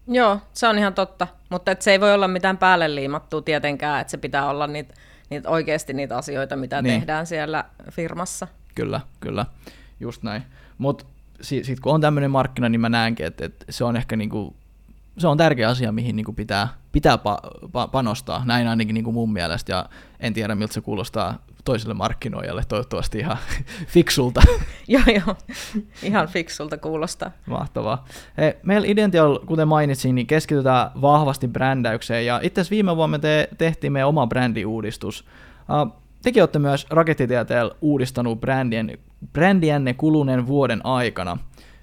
Joo, 0.09 0.41
se 0.53 0.69
on 0.69 0.79
ihan 0.79 0.95
totta, 0.95 1.27
mutta 1.51 1.71
et 1.71 1.83
se 1.83 1.93
ei 1.93 2.01
voi 2.01 2.15
olla 2.15 2.29
mitään 2.29 2.59
päälle 2.59 2.95
liimattua 2.95 3.43
tietenkään, 3.43 4.01
että 4.01 4.11
se 4.11 4.17
pitää 4.17 4.51
olla 4.51 4.67
niitä, 4.67 4.95
niitä 5.31 5.49
oikeasti 5.51 5.93
niitä 5.93 6.17
asioita, 6.17 6.57
mitä 6.57 6.83
niin. 6.83 7.01
tehdään 7.01 7.27
siellä 7.27 7.65
firmassa. 7.91 8.49
Kyllä, 8.75 9.01
kyllä, 9.21 9.47
just 10.01 10.23
näin. 10.23 10.43
Mutta 10.79 11.05
sitten 11.41 11.77
kun 11.83 11.95
on 11.95 12.01
tämmöinen 12.01 12.31
markkina, 12.31 12.69
niin 12.69 12.81
mä 12.81 12.89
näenkin, 12.89 13.27
että, 13.27 13.45
että 13.45 13.65
se 13.71 13.85
on 13.85 13.97
ehkä 13.97 14.17
niinku, 14.17 14.57
se 15.19 15.29
on 15.29 15.37
tärkeä 15.37 15.69
asia, 15.69 15.93
mihin 15.93 16.17
niinku 16.17 16.33
pitää, 16.33 16.69
pitää 16.93 17.19
pa, 17.19 17.39
pa, 17.73 17.89
panostaa, 17.89 18.45
näin 18.45 18.69
ainakin 18.69 18.95
niinku 18.95 19.13
mun 19.13 19.33
mielestä, 19.33 19.73
ja 19.73 19.89
en 20.21 20.35
tiedä 20.35 20.55
miltä 20.55 20.75
se 20.75 20.81
kuulostaa 20.81 21.39
toiselle 21.65 21.95
markkinoijalle, 21.95 22.63
toivottavasti 22.69 23.19
ihan 23.19 23.39
fiksulta. 23.95 24.43
joo, 24.89 25.03
joo, 25.07 25.37
ihan 26.03 26.29
fiksulta 26.29 26.79
kuulostaa. 26.79 27.31
Mahtavaa. 27.47 28.05
Hei, 28.37 28.55
meillä 28.63 28.87
Idential, 28.87 29.39
kuten 29.39 29.69
mainitsin, 29.69 30.15
niin 30.15 30.27
keskitytään 30.27 30.91
vahvasti 31.01 31.49
brändäykseen, 31.49 32.27
ja 32.27 32.41
itse 32.43 32.61
asiassa 32.61 32.71
viime 32.71 32.97
vuonna 32.97 33.19
me 33.19 33.19
te- 33.19 33.49
tehtiin 33.59 33.93
meidän 33.93 34.09
oma 34.09 34.27
brändiuudistus. 34.27 35.25
Uh, 35.85 36.04
tekin 36.25 36.43
olette 36.43 36.59
myös 36.59 36.87
rakettitieteellä 36.91 37.75
uudistanut 37.81 38.41
brändien, 38.41 38.99
brändiänne 39.33 39.95
kuluneen 39.95 40.47
vuoden 40.47 40.87
aikana. 40.87 41.39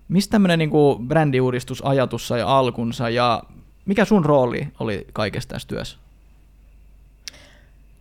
Mistä 0.08 0.32
tämmöinen 0.32 0.60
niin 0.60 0.72
brändiuudistusajatus 1.08 2.28
sai 2.28 2.42
alkunsa 2.42 3.10
ja 3.10 3.44
mikä 3.86 4.06
sun 4.06 4.26
rooli 4.26 4.68
oli 4.80 5.08
kaikessa 5.14 5.50
tässä 5.50 5.68
työssä? 5.68 5.98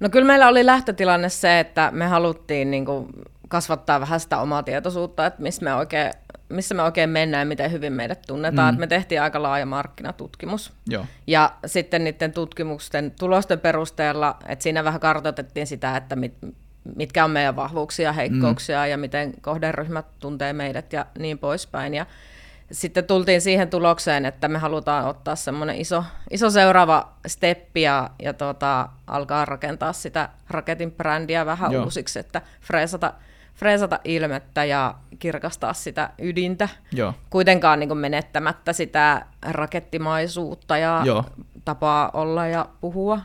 No 0.00 0.08
kyllä 0.08 0.26
meillä 0.26 0.48
oli 0.48 0.66
lähtötilanne 0.66 1.28
se, 1.28 1.60
että 1.60 1.90
me 1.94 2.06
haluttiin 2.06 2.70
niin 2.70 2.84
kuin 2.84 3.08
kasvattaa 3.48 4.00
vähän 4.00 4.20
sitä 4.20 4.38
omaa 4.38 4.62
tietoisuutta, 4.62 5.26
että 5.26 5.42
missä 5.42 5.64
me 5.64 5.74
oikein, 5.74 6.12
missä 6.50 6.74
me 6.74 6.82
oikein 6.82 7.10
mennään 7.10 7.40
ja 7.40 7.48
miten 7.48 7.72
hyvin 7.72 7.92
meidät 7.92 8.22
tunnetaan. 8.26 8.74
Mm. 8.74 8.80
me 8.80 8.86
tehtiin 8.86 9.22
aika 9.22 9.42
laaja 9.42 9.66
markkinatutkimus. 9.66 10.72
Joo. 10.86 11.06
Ja 11.26 11.52
sitten 11.66 12.04
niiden 12.04 12.32
tutkimusten 12.32 13.10
tulosten 13.18 13.60
perusteella, 13.60 14.36
että 14.46 14.62
siinä 14.62 14.84
vähän 14.84 15.00
kartoitettiin 15.00 15.66
sitä, 15.66 15.96
että 15.96 16.16
mit, 16.16 16.34
mitkä 16.96 17.24
on 17.24 17.30
meidän 17.30 17.56
vahvuuksia 17.56 18.08
ja 18.08 18.12
heikkouksia 18.12 18.84
mm. 18.84 18.90
ja 18.90 18.98
miten 18.98 19.32
kohderyhmät 19.40 20.06
tuntee 20.18 20.52
meidät 20.52 20.92
ja 20.92 21.06
niin 21.18 21.38
poispäin. 21.38 21.94
Ja 21.94 22.06
sitten 22.72 23.04
tultiin 23.04 23.40
siihen 23.40 23.70
tulokseen, 23.70 24.26
että 24.26 24.48
me 24.48 24.58
halutaan 24.58 25.04
ottaa 25.04 25.36
semmoinen 25.36 25.76
iso, 25.76 26.04
iso 26.30 26.50
seuraava 26.50 27.12
steppi 27.26 27.82
ja, 27.82 28.10
ja 28.22 28.34
tota, 28.34 28.88
alkaa 29.06 29.44
rakentaa 29.44 29.92
sitä 29.92 30.28
raketin 30.50 30.92
brändiä 30.92 31.46
vähän 31.46 31.72
Joo. 31.72 31.84
uusiksi, 31.84 32.18
että 32.18 32.42
freesata, 32.60 33.12
freesata 33.60 34.00
ilmettä 34.04 34.64
ja 34.64 34.94
kirkastaa 35.18 35.72
sitä 35.72 36.10
ydintä, 36.18 36.68
Joo. 36.92 37.14
kuitenkaan 37.30 37.80
niin 37.80 37.98
menettämättä 37.98 38.72
sitä 38.72 39.26
rakettimaisuutta 39.42 40.76
ja 40.76 41.02
Joo. 41.04 41.24
tapaa 41.64 42.10
olla 42.14 42.46
ja 42.46 42.68
puhua. 42.80 43.20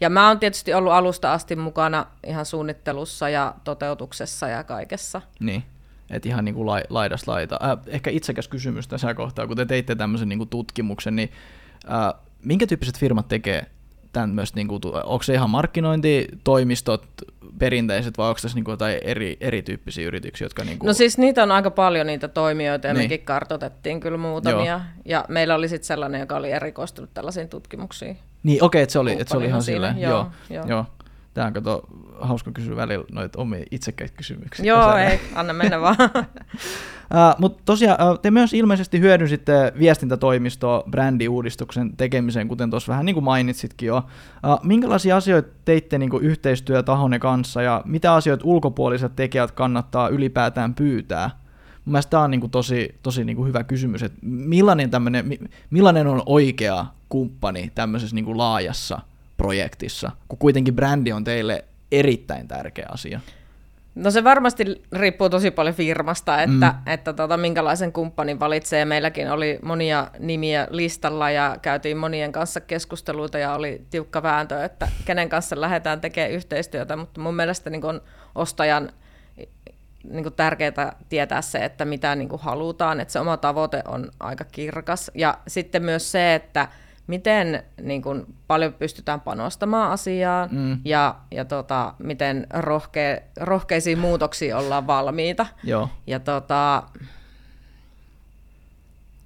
Ja 0.00 0.10
mä 0.10 0.28
oon 0.28 0.38
tietysti 0.38 0.74
ollut 0.74 0.92
alusta 0.92 1.32
asti 1.32 1.56
mukana 1.56 2.06
ihan 2.26 2.46
suunnittelussa 2.46 3.28
ja 3.28 3.54
toteutuksessa 3.64 4.48
ja 4.48 4.64
kaikessa. 4.64 5.22
Niin. 5.40 5.64
Että 6.10 6.28
ihan 6.28 6.44
niin 6.44 6.54
kuin 6.54 6.66
lai, 6.66 6.82
laidasta 6.88 7.32
laita. 7.32 7.58
Äh, 7.62 7.78
ehkä 7.86 8.10
itsekäs 8.10 8.48
kysymys 8.48 8.88
tässä 8.88 9.14
kohtaa, 9.14 9.46
kun 9.46 9.56
te 9.56 9.66
teitte 9.66 9.94
tämmöisen 9.94 10.28
niin 10.28 10.38
kuin 10.38 10.48
tutkimuksen, 10.48 11.16
niin 11.16 11.30
äh, 11.90 12.20
minkä 12.44 12.66
tyyppiset 12.66 12.98
firmat 12.98 13.28
tekee 13.28 13.66
myös, 14.26 14.54
niin 14.54 14.68
kuin, 14.68 14.80
onko 15.04 15.22
se 15.22 15.34
ihan 15.34 15.50
markkinointitoimistot 15.50 17.06
perinteiset 17.58 18.18
vai 18.18 18.28
onko 18.28 18.38
tässä 18.42 18.56
niin 18.56 18.64
kuin 18.64 18.72
jotain 18.72 18.98
eri, 19.02 19.36
erityyppisiä 19.40 20.06
yrityksiä, 20.06 20.44
jotka... 20.44 20.64
Niin 20.64 20.78
kuin... 20.78 20.86
No 20.86 20.92
siis 20.92 21.18
niitä 21.18 21.42
on 21.42 21.52
aika 21.52 21.70
paljon 21.70 22.06
niitä 22.06 22.28
toimijoita 22.28 22.86
ja 22.86 22.94
niin. 22.94 23.04
mekin 23.04 23.26
kartoitettiin 23.26 24.00
kyllä 24.00 24.18
muutamia. 24.18 24.72
Joo. 24.72 24.80
Ja 25.04 25.24
meillä 25.28 25.54
oli 25.54 25.68
sitten 25.68 25.86
sellainen, 25.86 26.20
joka 26.20 26.36
oli 26.36 26.50
erikoistunut 26.50 27.10
tällaisiin 27.14 27.48
tutkimuksiin. 27.48 28.18
Niin, 28.42 28.64
okei, 28.64 28.78
okay, 28.78 28.82
että 28.82 28.92
se 28.92 28.98
oli, 28.98 29.12
että 29.12 29.30
se 29.30 29.36
oli 29.36 29.46
ihan 29.46 29.62
silleen. 29.62 29.98
Joo, 29.98 30.26
joo. 30.50 30.66
joo. 30.66 30.84
Tämä 31.34 31.46
on 31.46 31.52
kato, 31.52 31.82
hauska 32.20 32.50
kysyä 32.52 32.76
välillä 32.76 33.04
noita 33.12 33.38
omia 33.38 33.64
itsekkäitä 33.70 34.14
kysymyksiä. 34.16 34.66
Joo, 34.66 34.96
ei, 34.96 35.20
anna 35.34 35.52
mennä 35.52 35.80
vaan. 35.80 35.96
uh, 36.14 37.38
Mutta 37.38 37.62
tosiaan 37.64 38.10
uh, 38.10 38.18
te 38.18 38.30
myös 38.30 38.52
ilmeisesti 38.52 39.00
hyödynsitte 39.00 39.72
viestintätoimistoa 39.78 40.84
brändiuudistuksen 40.90 41.96
tekemiseen, 41.96 42.48
kuten 42.48 42.70
tuossa 42.70 42.90
vähän 42.90 43.06
niin 43.06 43.14
kuin 43.14 43.24
mainitsitkin 43.24 43.86
jo. 43.86 43.96
Uh, 43.96 44.60
minkälaisia 44.62 45.16
asioita 45.16 45.48
teitte 45.64 45.98
niin 45.98 46.10
kuin 46.10 46.24
yhteistyötahonne 46.24 47.18
kanssa 47.18 47.62
ja 47.62 47.82
mitä 47.84 48.14
asioita 48.14 48.44
ulkopuoliset 48.46 49.16
tekijät 49.16 49.50
kannattaa 49.50 50.08
ylipäätään 50.08 50.74
pyytää? 50.74 51.30
Mun 51.84 51.92
mielestä 51.92 52.10
tämä 52.10 52.22
on 52.22 52.30
niin 52.30 52.40
kuin 52.40 52.50
tosi, 52.50 52.94
tosi 53.02 53.24
niin 53.24 53.36
kuin 53.36 53.48
hyvä 53.48 53.64
kysymys, 53.64 54.02
että 54.02 54.18
millainen, 54.22 54.90
millainen 55.70 56.06
on 56.06 56.22
oikea 56.26 56.86
kumppani 57.08 57.72
tämmöisessä 57.74 58.14
niin 58.14 58.24
kuin 58.24 58.38
laajassa– 58.38 59.00
projektissa, 59.42 60.10
kun 60.28 60.38
kuitenkin 60.38 60.76
brändi 60.76 61.12
on 61.12 61.24
teille 61.24 61.64
erittäin 61.92 62.48
tärkeä 62.48 62.86
asia? 62.92 63.20
No 63.94 64.10
se 64.10 64.24
varmasti 64.24 64.82
riippuu 64.92 65.30
tosi 65.30 65.50
paljon 65.50 65.74
firmasta, 65.74 66.42
että, 66.42 66.74
mm. 66.86 66.92
että 66.92 67.12
tota, 67.12 67.36
minkälaisen 67.36 67.92
kumppanin 67.92 68.40
valitsee. 68.40 68.84
Meilläkin 68.84 69.30
oli 69.30 69.58
monia 69.62 70.08
nimiä 70.18 70.68
listalla 70.70 71.30
ja 71.30 71.56
käytiin 71.62 71.96
monien 71.96 72.32
kanssa 72.32 72.60
keskusteluita 72.60 73.38
ja 73.38 73.54
oli 73.54 73.82
tiukka 73.90 74.22
vääntö, 74.22 74.64
että 74.64 74.88
kenen 75.04 75.28
kanssa 75.28 75.60
lähdetään 75.60 76.00
tekemään 76.00 76.32
yhteistyötä, 76.32 76.96
mutta 76.96 77.20
mun 77.20 77.34
mielestä 77.34 77.70
niin 77.70 77.84
on 77.84 78.00
ostajan 78.34 78.92
niin 80.04 80.22
kuin 80.22 80.34
tärkeää 80.34 80.96
tietää 81.08 81.42
se, 81.42 81.58
että 81.58 81.84
mitä 81.84 82.14
niin 82.14 82.28
kuin 82.28 82.42
halutaan, 82.42 83.00
että 83.00 83.12
se 83.12 83.20
oma 83.20 83.36
tavoite 83.36 83.82
on 83.88 84.10
aika 84.20 84.44
kirkas. 84.44 85.10
Ja 85.14 85.38
sitten 85.48 85.82
myös 85.82 86.12
se, 86.12 86.34
että 86.34 86.68
miten 87.12 87.62
niin 87.82 88.02
kuin, 88.02 88.26
paljon 88.46 88.72
pystytään 88.72 89.20
panostamaan 89.20 89.90
asiaan 89.90 90.48
mm. 90.52 90.78
ja, 90.84 91.14
ja 91.30 91.44
tota, 91.44 91.94
miten 91.98 92.46
rohke, 92.50 93.22
rohkeisiin 93.40 93.98
muutoksiin 93.98 94.56
ollaan 94.56 94.86
valmiita. 94.86 95.46
Joo. 95.64 95.88
Ja 96.06 96.20
tota, 96.20 96.82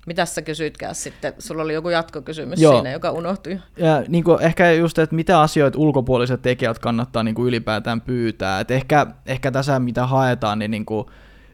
mitä 0.07 0.27
sä 0.27 0.43
kysytkään 0.43 0.95
sitten? 0.95 1.35
Sulla 1.39 1.63
oli 1.63 1.75
joku 1.75 1.89
jatkokysymys 1.89 2.61
Joo. 2.61 2.73
siinä, 2.73 2.91
joka 2.91 3.11
unohtui. 3.11 3.61
Ja 3.77 4.03
niin 4.09 4.25
kuin 4.25 4.43
ehkä 4.43 4.73
just, 4.73 4.99
että 4.99 5.17
mitä 5.17 5.41
asioita 5.41 5.79
ulkopuoliset 5.79 6.43
tekijät 6.43 6.79
kannattaa 6.79 7.23
niin 7.23 7.35
kuin 7.35 7.49
ylipäätään 7.49 8.01
pyytää. 8.01 8.61
Et 8.61 8.71
ehkä, 8.71 9.07
ehkä 9.27 9.51
tässä, 9.51 9.79
mitä 9.79 10.07
haetaan, 10.07 10.59
niin, 10.59 10.71
niin 10.71 10.87
kuin, 10.87 11.07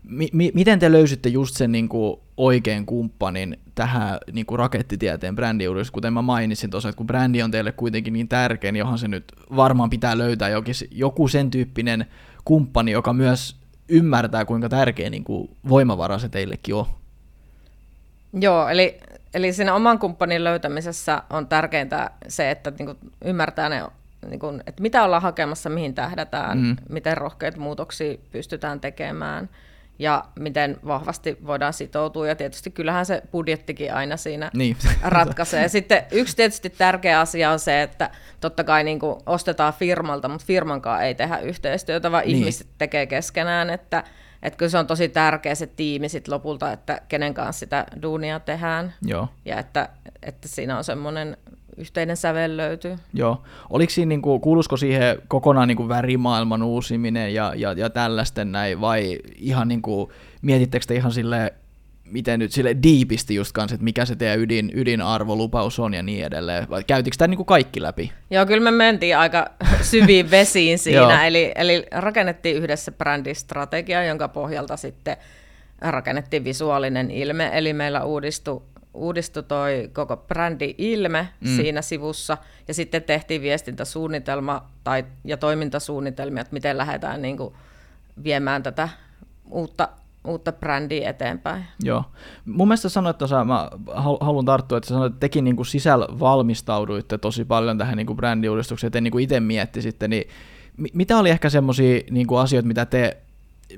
mi- 0.03 0.31
mi- 0.33 0.51
miten 0.55 0.79
te 0.79 0.93
löysitte 0.93 1.29
just 1.29 1.57
sen 1.57 1.73
niin 1.73 1.89
kuin 1.89 2.21
oikein 2.37 2.87
kumppanin 2.87 3.59
tähän 3.75 4.19
niin 4.33 4.47
kuin 4.47 4.59
rakettitieteen 4.59 5.37
brändiuudistus, 5.37 5.91
kuten 5.91 6.13
mä 6.13 6.23
mainitsin 6.23 6.71
tuossa, 6.71 6.89
että 6.89 6.97
kun 6.97 7.07
brändi 7.07 7.43
on 7.43 7.51
teille 7.51 7.73
kuitenkin 7.73 8.13
niin 8.13 8.29
tärkeä, 8.29 8.73
niin 8.73 8.79
johon 8.79 8.99
se 8.99 9.09
nyt 9.09 9.25
varmaan 9.57 9.91
pitää 9.91 10.19
löytää 10.19 10.49
jokin, 10.49 10.75
joku 10.91 11.29
sen 11.29 11.51
tyyppinen 11.51 12.07
kumppani, 12.45 12.91
joka 12.91 13.13
myös 13.13 13.57
ymmärtää, 13.89 14.45
kuinka 14.45 14.69
tärkeä 14.69 15.11
niin 15.11 15.25
kuin 15.25 15.57
voimavara 15.69 16.19
se 16.19 16.29
teillekin 16.29 16.75
on. 16.75 16.87
Joo, 18.33 18.69
eli, 18.69 19.01
eli 19.35 19.53
siinä 19.53 19.75
oman 19.75 19.99
kumppanin 19.99 20.45
löytämisessä 20.45 21.23
on 21.31 21.47
tärkeintä 21.47 22.11
se, 22.29 22.51
että 22.51 22.73
niin 22.79 22.87
kuin 22.87 22.99
ymmärtää 23.25 23.69
ne 23.69 23.83
niin 24.29 24.41
kuin, 24.41 24.63
että 24.67 24.83
mitä 24.83 25.05
ollaan 25.05 25.23
hakemassa, 25.23 25.71
mihin 25.71 25.95
tähdätään, 25.95 26.59
mm. 26.59 26.77
miten 26.89 27.17
rohkeita 27.17 27.61
muutoksia 27.61 28.19
pystytään 28.33 28.81
tekemään– 28.81 29.49
ja 29.99 30.25
miten 30.39 30.77
vahvasti 30.87 31.37
voidaan 31.47 31.73
sitoutua. 31.73 32.29
Ja 32.29 32.37
tietysti 32.37 32.71
kyllähän 32.71 33.07
se 33.07 33.23
budjettikin 33.33 33.95
aina 33.95 34.17
siinä 34.17 34.51
niin. 34.55 34.77
ratkaisee. 35.03 35.69
Sitten 35.69 36.03
yksi 36.11 36.37
tietysti 36.37 36.71
tärkeä 36.71 37.21
asia 37.21 37.51
on 37.51 37.59
se, 37.59 37.83
että 37.83 38.11
totta 38.41 38.65
kai 38.65 38.85
niin 38.85 38.99
kuin 38.99 39.17
ostetaan 39.27 39.75
firmalta, 39.75 40.29
mutta 40.29 40.47
firmankaan 40.47 41.05
ei 41.05 41.15
tehdä 41.15 41.39
yhteistyötä, 41.39 42.13
vaan 42.13 42.25
niin. 42.25 42.37
ihmiset 42.37 42.67
tekee 42.79 43.07
keskenään, 43.07 43.71
että 43.71 44.05
että 44.43 44.57
kyllä 44.57 44.71
se 44.71 44.79
on 44.79 44.87
tosi 44.87 45.09
tärkeä 45.09 45.55
se 45.55 45.67
tiimi 45.67 46.09
sit 46.09 46.29
lopulta, 46.29 46.73
että 46.73 47.01
kenen 47.09 47.35
kanssa 47.35 47.61
sitä 47.61 47.87
duunia 48.03 48.41
tehdään. 48.41 48.95
Joo. 49.03 49.29
Ja 49.45 49.59
että, 49.59 49.89
että 50.23 50.49
siinä 50.49 50.79
on 50.79 50.85
semmoinen 50.85 51.37
yhteinen 51.77 52.17
sävel 52.17 52.57
löytyy. 52.57 52.97
Joo. 53.15 53.43
Oliko 53.71 53.91
siinä, 53.91 54.09
niin 54.09 54.23
kuin, 54.23 54.41
kuulusko 54.41 54.77
siihen 54.77 55.19
kokonaan 55.29 55.69
niin 55.69 55.77
kuin 55.77 55.89
värimaailman 55.89 56.63
uusiminen 56.63 57.35
ja, 57.35 57.53
ja, 57.57 57.73
ja 57.73 57.91
tällaisten 57.91 58.53
näin, 58.53 58.81
vai 58.81 59.19
ihan 59.37 59.69
niin 59.69 59.83
kuin, 59.83 60.11
mietittekö 60.43 60.87
te 60.87 60.95
ihan 60.95 61.13
sille 61.13 61.53
miten 62.13 62.39
nyt 62.39 62.53
sille 62.53 62.77
diipisti 62.83 63.35
just 63.35 63.53
kanssa, 63.53 63.75
että 63.75 63.85
mikä 63.85 64.05
se 64.05 64.17
teidän 64.17 64.41
ydin, 64.41 64.71
ydinarvolupaus 64.75 65.79
on 65.79 65.95
ja 65.95 66.03
niin 66.03 66.25
edelleen, 66.25 66.71
vai 66.71 66.85
käytikö 66.85 67.17
tämä 67.19 67.29
niin 67.29 67.47
kaikki 67.47 67.83
läpi? 67.83 68.13
Joo, 68.31 68.47
kyllä 68.47 68.71
me 68.71 68.77
mentiin 68.77 69.17
aika 69.17 69.47
syviin 69.91 70.31
vesiin 70.31 70.79
siinä, 70.89 71.27
eli, 71.27 71.53
eli 71.55 71.87
rakennettiin 71.93 72.57
yhdessä 72.57 72.93
brändistrategia, 72.93 74.05
jonka 74.05 74.29
pohjalta 74.29 74.77
sitten 74.77 75.17
rakennettiin 75.81 76.45
visuaalinen 76.45 77.11
ilme, 77.11 77.51
eli 77.53 77.73
meillä 77.73 78.05
uudistui 78.05 78.63
uudistui 78.95 79.43
toi 79.43 79.91
koko 79.93 80.17
brändi-ilme 80.17 81.29
mm. 81.41 81.57
siinä 81.57 81.83
sivussa, 81.83 82.39
ja 82.69 82.75
sitten 82.75 83.03
tehtiin 83.03 83.43
viestintäsuunnitelma 83.43 84.71
tai, 84.85 85.05
ja 85.25 85.37
toimintasuunnitelmia, 85.37 86.41
että 86.41 86.53
miten 86.53 86.79
lähdetään 86.79 87.23
niin 87.23 87.37
kuin, 87.37 87.55
viemään 88.25 88.63
tätä 88.63 88.89
uutta, 89.51 89.89
uutta 90.25 90.53
brändiä 90.53 91.11
eteenpäin. 91.11 91.65
Joo. 91.83 92.05
Mun 92.45 92.69
mielestä 92.69 92.89
sanoit 92.89 93.19
tuossa, 93.19 93.45
mä 93.45 93.71
haluan 94.21 94.45
tarttua, 94.45 94.79
että 94.79 94.89
sanoit, 94.89 95.13
että 95.13 95.21
tekin 95.21 95.45
niin 95.45 95.57
kuin 95.57 95.67
sisällä 95.67 96.07
valmistauduitte 96.21 97.19
tosi 97.19 97.45
paljon 97.45 97.79
tähän 97.79 97.97
niin 97.97 98.07
kuin 98.07 98.17
brändiuudistukseen, 98.17 98.89
että 98.89 99.01
niin 99.01 99.13
kuin 99.13 99.25
itse 99.25 99.41
miettisitte, 99.41 100.09
niin 100.09 100.29
mitä 100.95 101.19
oli 101.19 101.31
ehkä 101.31 101.51
semmoisia 101.51 102.01
niin 102.11 102.27
asioita, 102.39 102.69
mitä 102.69 102.87
te 102.87 103.17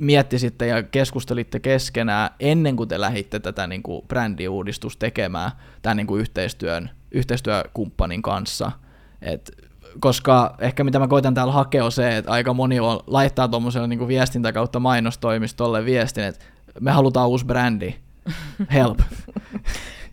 miettisitte 0.01 0.67
ja 0.67 0.83
keskustelitte 0.83 1.61
keskenään 1.61 2.31
ennen 2.41 2.77
kuin 2.77 2.89
te 2.89 3.01
lähditte 3.01 3.41
tätä 3.41 3.67
niin 3.67 3.83
kuin 3.83 4.07
brändiuudistusta 4.09 5.01
tekemään 5.01 5.51
tämän 5.83 5.97
niin 5.97 6.07
kuin 6.07 6.21
yhteistyön, 6.21 6.91
yhteistyökumppanin 7.11 8.23
kanssa. 8.23 8.73
Et, 9.23 9.51
koska 10.01 10.55
ehkä 10.59 10.85
mitä 10.85 10.99
mä 10.99 11.09
koitan 11.09 11.35
täällä 11.35 11.53
hakea 11.53 11.85
on 11.85 11.93
se, 11.93 12.17
että 12.17 12.31
aika 12.31 12.55
moni 12.55 12.81
on, 12.81 13.01
laittaa 13.07 13.49
tuommoiselle 13.49 13.89
niin 13.89 14.09
viestintä 14.09 14.53
kautta 14.53 14.81
mainostoimistolle 14.81 15.85
viestin, 15.85 16.25
että 16.25 16.45
me 16.81 16.91
halutaan 16.91 17.29
uusi 17.29 17.47
brändi, 17.47 17.95
help. 18.73 18.99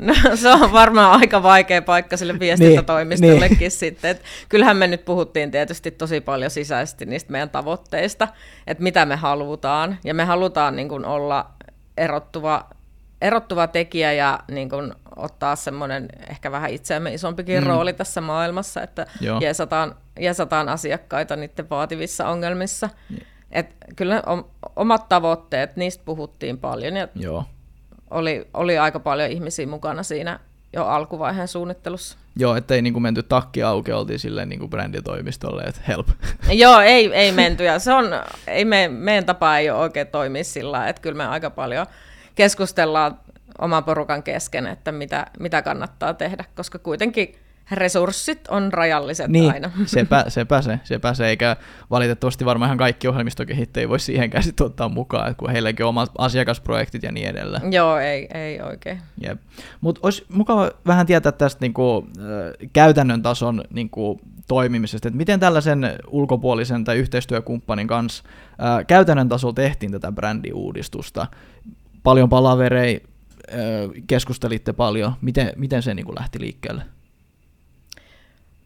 No 0.02 0.14
se 0.36 0.50
on 0.50 0.72
varmaan 0.72 1.20
aika 1.20 1.44
vaikea 1.44 1.82
paikka 1.82 2.18
sille 2.18 2.40
viestintätoimistollekin 2.40 3.58
niin, 3.60 3.72
sitten. 3.72 4.12
Et 4.12 4.24
kyllähän 4.50 4.78
me 4.78 4.88
nyt 4.88 5.06
puhuttiin 5.06 5.52
tietysti 5.52 5.92
tosi 5.92 6.22
paljon 6.22 6.52
sisäisesti 6.52 7.06
niistä 7.06 7.32
meidän 7.32 7.50
tavoitteista, 7.50 8.28
että 8.68 8.84
mitä 8.84 9.06
me 9.06 9.16
halutaan. 9.16 9.98
Ja 10.04 10.14
me 10.14 10.24
halutaan 10.24 10.76
niin 10.76 10.90
kuin 10.90 11.06
olla 11.06 11.52
erottuva, 11.98 12.70
erottuva 13.22 13.68
tekijä 13.68 14.14
ja 14.14 14.40
niin 14.52 14.70
kuin 14.70 14.94
ottaa 15.16 15.56
semmoinen 15.56 16.08
ehkä 16.30 16.52
vähän 16.52 16.72
itseämme 16.72 17.14
isompikin 17.14 17.62
mm. 17.62 17.68
rooli 17.68 17.94
tässä 17.94 18.22
maailmassa, 18.22 18.82
että 18.82 19.08
jeesataan, 19.42 19.96
jeesataan 20.20 20.70
asiakkaita 20.70 21.36
niiden 21.36 21.70
vaativissa 21.70 22.30
ongelmissa. 22.30 22.90
Et 23.52 23.76
kyllä 23.96 24.24
omat 24.76 25.10
tavoitteet, 25.10 25.76
niistä 25.76 26.04
puhuttiin 26.06 26.58
paljon 26.58 26.96
ja 26.96 27.08
Joo. 27.16 27.46
Oli, 28.12 28.48
oli 28.54 28.78
aika 28.78 29.00
paljon 29.00 29.30
ihmisiä 29.30 29.68
mukana 29.68 30.04
siinä 30.04 30.40
jo 30.74 30.86
alkuvaiheen 30.86 31.48
suunnittelussa. 31.48 32.18
Joo, 32.36 32.56
ettei 32.56 32.82
niin 32.82 32.94
kuin 32.94 33.04
menty 33.04 33.24
takki 33.24 33.64
auki, 33.64 33.92
oltiin 33.92 34.20
silleen 34.20 34.50
niin 34.50 34.60
kuin 34.60 34.70
bränditoimistolle, 34.70 35.64
että 35.64 35.82
help. 35.88 36.08
Joo, 36.52 36.80
ei, 36.80 37.14
ei 37.14 37.32
menty. 37.32 37.64
Ja 37.64 37.80
se 37.80 37.94
on, 37.94 38.06
ei 38.48 38.66
me, 38.66 38.88
meidän 38.88 39.26
tapa 39.26 39.58
ei 39.58 39.70
ole 39.70 39.80
oikein 39.80 40.08
toimia 40.08 40.44
sillä 40.44 40.90
että 40.90 41.02
kyllä 41.02 41.18
me 41.18 41.26
aika 41.26 41.50
paljon 41.50 41.88
keskustellaan 42.36 43.20
oman 43.60 43.84
porukan 43.84 44.24
kesken, 44.24 44.68
että 44.68 44.92
mitä, 44.92 45.26
mitä 45.40 45.62
kannattaa 45.62 46.14
tehdä, 46.14 46.46
koska 46.56 46.80
kuitenkin 46.80 47.36
resurssit 47.72 48.48
on 48.48 48.74
rajalliset 48.74 49.28
niin, 49.28 49.52
aina. 49.52 49.72
Sepä, 49.86 50.26
sepä 50.28 50.62
se, 50.62 50.80
sepä 50.84 51.14
se, 51.14 51.28
eikä 51.28 51.56
valitettavasti 51.90 52.46
varmaan 52.46 52.68
ihan 52.68 52.78
kaikki 52.78 53.08
ohjelmistokehittäjät 53.08 53.90
voi 53.90 54.00
siihenkään 54.00 54.44
sitten 54.44 54.66
ottaa 54.66 54.90
mukaan, 54.90 55.36
kun 55.36 55.52
heilläkin 55.52 55.86
on 55.86 55.90
omat 55.90 56.12
asiakasprojektit 56.18 57.04
ja 57.04 57.12
niin 57.12 57.28
edelleen. 57.28 57.74
Joo, 57.74 57.98
ei, 57.98 58.28
ei 58.34 58.62
oikein. 58.62 59.02
Jep. 59.24 59.42
Mutta 59.82 60.00
olisi 60.04 60.26
mukava 60.30 60.72
vähän 60.88 61.06
tietää 61.06 61.32
tästä 61.32 61.62
niinku, 61.62 62.08
äh, 62.18 62.70
käytännön 62.74 63.22
tason 63.22 63.64
niinku, 63.70 64.22
toimimisesta, 64.48 65.08
että 65.08 65.18
miten 65.18 65.40
tällaisen 65.40 65.96
ulkopuolisen 66.08 66.84
tai 66.84 66.98
yhteistyökumppanin 66.98 67.88
kanssa 67.88 68.24
äh, 68.64 68.86
käytännön 68.88 69.30
tasolla 69.30 69.54
tehtiin 69.54 69.92
tätä 69.92 70.12
brändiuudistusta. 70.12 71.28
Paljon 72.04 72.30
palavereja, 72.30 73.00
äh, 73.54 73.60
keskustelitte 74.08 74.74
paljon. 74.74 75.14
Miten, 75.22 75.54
miten 75.56 75.84
se 75.84 75.94
niinku 75.94 76.16
lähti 76.16 76.40
liikkeelle? 76.40 76.84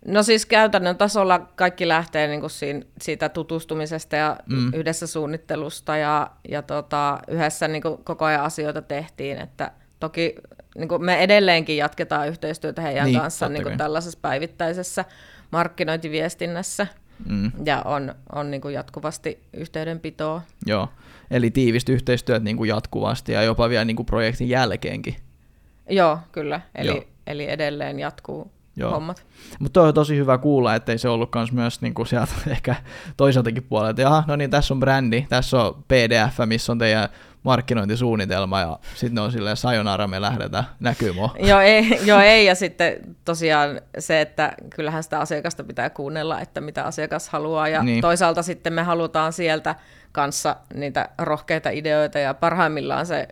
No 0.05 0.23
siis 0.23 0.45
käytännön 0.45 0.97
tasolla 0.97 1.39
kaikki 1.55 1.87
lähtee 1.87 2.27
niin 2.27 2.39
kuin 2.39 2.49
siinä, 2.49 2.81
siitä 3.01 3.29
tutustumisesta 3.29 4.15
ja 4.15 4.37
mm. 4.45 4.73
yhdessä 4.73 5.07
suunnittelusta 5.07 5.97
ja, 5.97 6.31
ja 6.49 6.61
tota, 6.61 7.19
yhdessä 7.27 7.67
niin 7.67 7.81
kuin 7.81 7.97
koko 8.03 8.25
ajan 8.25 8.43
asioita 8.43 8.81
tehtiin, 8.81 9.37
että 9.37 9.71
toki 9.99 10.35
niin 10.77 10.87
kuin 10.87 11.05
me 11.05 11.23
edelleenkin 11.23 11.77
jatketaan 11.77 12.27
yhteistyötä 12.27 12.81
heidän 12.81 13.05
niin, 13.05 13.19
kanssaan 13.19 13.53
niin 13.53 13.63
kuin 13.63 13.77
tällaisessa 13.77 14.19
päivittäisessä 14.21 15.05
markkinointiviestinnässä 15.51 16.87
mm. 17.29 17.51
ja 17.65 17.81
on, 17.81 18.15
on 18.35 18.51
niin 18.51 18.61
kuin 18.61 18.73
jatkuvasti 18.73 19.39
yhteydenpitoa. 19.53 20.41
Joo, 20.65 20.89
eli 21.31 21.51
tiivistä 21.51 21.91
yhteistyöt 21.91 22.43
niin 22.43 22.57
kuin 22.57 22.67
jatkuvasti 22.67 23.31
ja 23.31 23.43
jopa 23.43 23.69
vielä 23.69 23.85
niin 23.85 23.95
kuin 23.95 24.05
projektin 24.05 24.49
jälkeenkin. 24.49 25.15
Joo, 25.89 26.19
kyllä, 26.31 26.61
eli, 26.75 26.87
Joo. 26.87 27.03
eli 27.27 27.49
edelleen 27.49 27.99
jatkuu 27.99 28.51
Joo. 28.77 28.91
hommat. 28.91 29.25
Mutta 29.59 29.81
on 29.81 29.93
tosi 29.93 30.17
hyvä 30.17 30.37
kuulla, 30.37 30.75
ettei 30.75 30.97
se 30.97 31.09
ollut 31.09 31.31
kans 31.31 31.51
myös 31.51 31.81
niinku 31.81 32.05
sieltä 32.05 32.33
ehkä 32.47 32.75
toiseltakin 33.17 33.63
puolelta, 33.63 33.89
että 33.89 34.01
jaha, 34.01 34.23
no 34.27 34.35
niin, 34.35 34.49
tässä 34.49 34.73
on 34.73 34.79
brändi, 34.79 35.25
tässä 35.29 35.61
on 35.61 35.83
PDF, 35.87 36.39
missä 36.45 36.71
on 36.71 36.77
teidän 36.77 37.09
markkinointisuunnitelma, 37.43 38.59
ja 38.59 38.79
sitten 38.95 39.23
on 39.23 39.31
silleen 39.31 39.57
sayonara, 39.57 40.07
me 40.07 40.21
lähdetään, 40.21 40.63
näkyy 40.79 41.13
joo, 41.49 41.59
ei, 41.59 41.99
joo, 42.05 42.19
ei, 42.19 42.45
ja 42.45 42.55
sitten 42.55 42.95
tosiaan 43.25 43.81
se, 43.99 44.21
että 44.21 44.53
kyllähän 44.75 45.03
sitä 45.03 45.19
asiakasta 45.19 45.63
pitää 45.63 45.89
kuunnella, 45.89 46.41
että 46.41 46.61
mitä 46.61 46.83
asiakas 46.83 47.29
haluaa, 47.29 47.67
ja 47.67 47.83
niin. 47.83 48.01
toisaalta 48.01 48.43
sitten 48.43 48.73
me 48.73 48.83
halutaan 48.83 49.33
sieltä 49.33 49.75
kanssa 50.11 50.55
niitä 50.73 51.09
rohkeita 51.17 51.69
ideoita, 51.69 52.19
ja 52.19 52.33
parhaimmillaan 52.33 53.05
se 53.05 53.27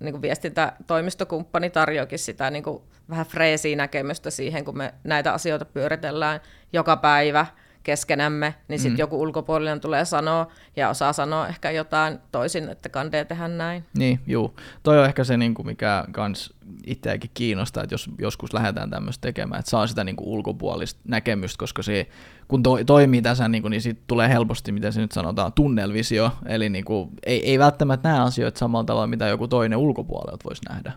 niin 0.00 0.12
kuin 0.12 0.22
viestintätoimistokumppani 0.22 1.70
tarjoakin 1.70 2.18
sitä 2.18 2.50
niin 2.50 2.62
kuin 2.62 2.82
vähän 3.10 3.26
freesiä 3.26 3.76
näkemystä 3.76 4.30
siihen, 4.30 4.64
kun 4.64 4.78
me 4.78 4.94
näitä 5.04 5.32
asioita 5.32 5.64
pyöritellään 5.64 6.40
joka 6.72 6.96
päivä 6.96 7.46
keskenämme, 7.88 8.54
niin 8.68 8.78
sitten 8.78 8.96
mm. 8.96 8.98
joku 8.98 9.22
ulkopuolinen 9.22 9.80
tulee 9.80 10.04
sanoa 10.04 10.46
ja 10.76 10.88
osaa 10.88 11.12
sanoa 11.12 11.48
ehkä 11.48 11.70
jotain 11.70 12.18
toisin, 12.32 12.68
että 12.68 12.88
kandee 12.88 13.24
tehdä 13.24 13.48
näin. 13.48 13.84
Niin, 13.98 14.20
juu. 14.26 14.56
Toi 14.82 14.98
on 14.98 15.04
ehkä 15.04 15.24
se, 15.24 15.36
niin 15.36 15.54
kuin 15.54 15.66
mikä 15.66 16.04
kans 16.12 16.54
itseäkin 16.86 17.30
kiinnostaa, 17.34 17.82
että 17.82 17.94
jos 17.94 18.10
joskus 18.18 18.52
lähdetään 18.52 18.90
tämmöistä 18.90 19.22
tekemään, 19.22 19.58
että 19.58 19.70
saa 19.70 19.86
sitä 19.86 20.04
niin 20.04 20.16
kuin 20.16 20.28
ulkopuolista 20.28 21.00
näkemystä, 21.04 21.58
koska 21.58 21.82
se, 21.82 22.08
kun 22.48 22.62
to, 22.62 22.84
toimii 22.86 23.22
tässä, 23.22 23.48
niin, 23.48 23.62
kuin, 23.62 23.70
niin 23.70 23.82
siitä 23.82 24.00
tulee 24.06 24.28
helposti, 24.28 24.72
miten 24.72 24.92
se 24.92 25.00
nyt 25.00 25.12
sanotaan, 25.12 25.52
tunnelvisio, 25.52 26.30
eli 26.46 26.68
niin 26.68 26.84
kuin, 26.84 27.10
ei, 27.26 27.50
ei 27.50 27.58
välttämättä 27.58 28.08
näe 28.08 28.20
asioita 28.20 28.58
samalla 28.58 28.84
tavalla, 28.84 29.06
mitä 29.06 29.26
joku 29.26 29.48
toinen 29.48 29.78
ulkopuolelta 29.78 30.44
voisi 30.44 30.62
nähdä. 30.68 30.92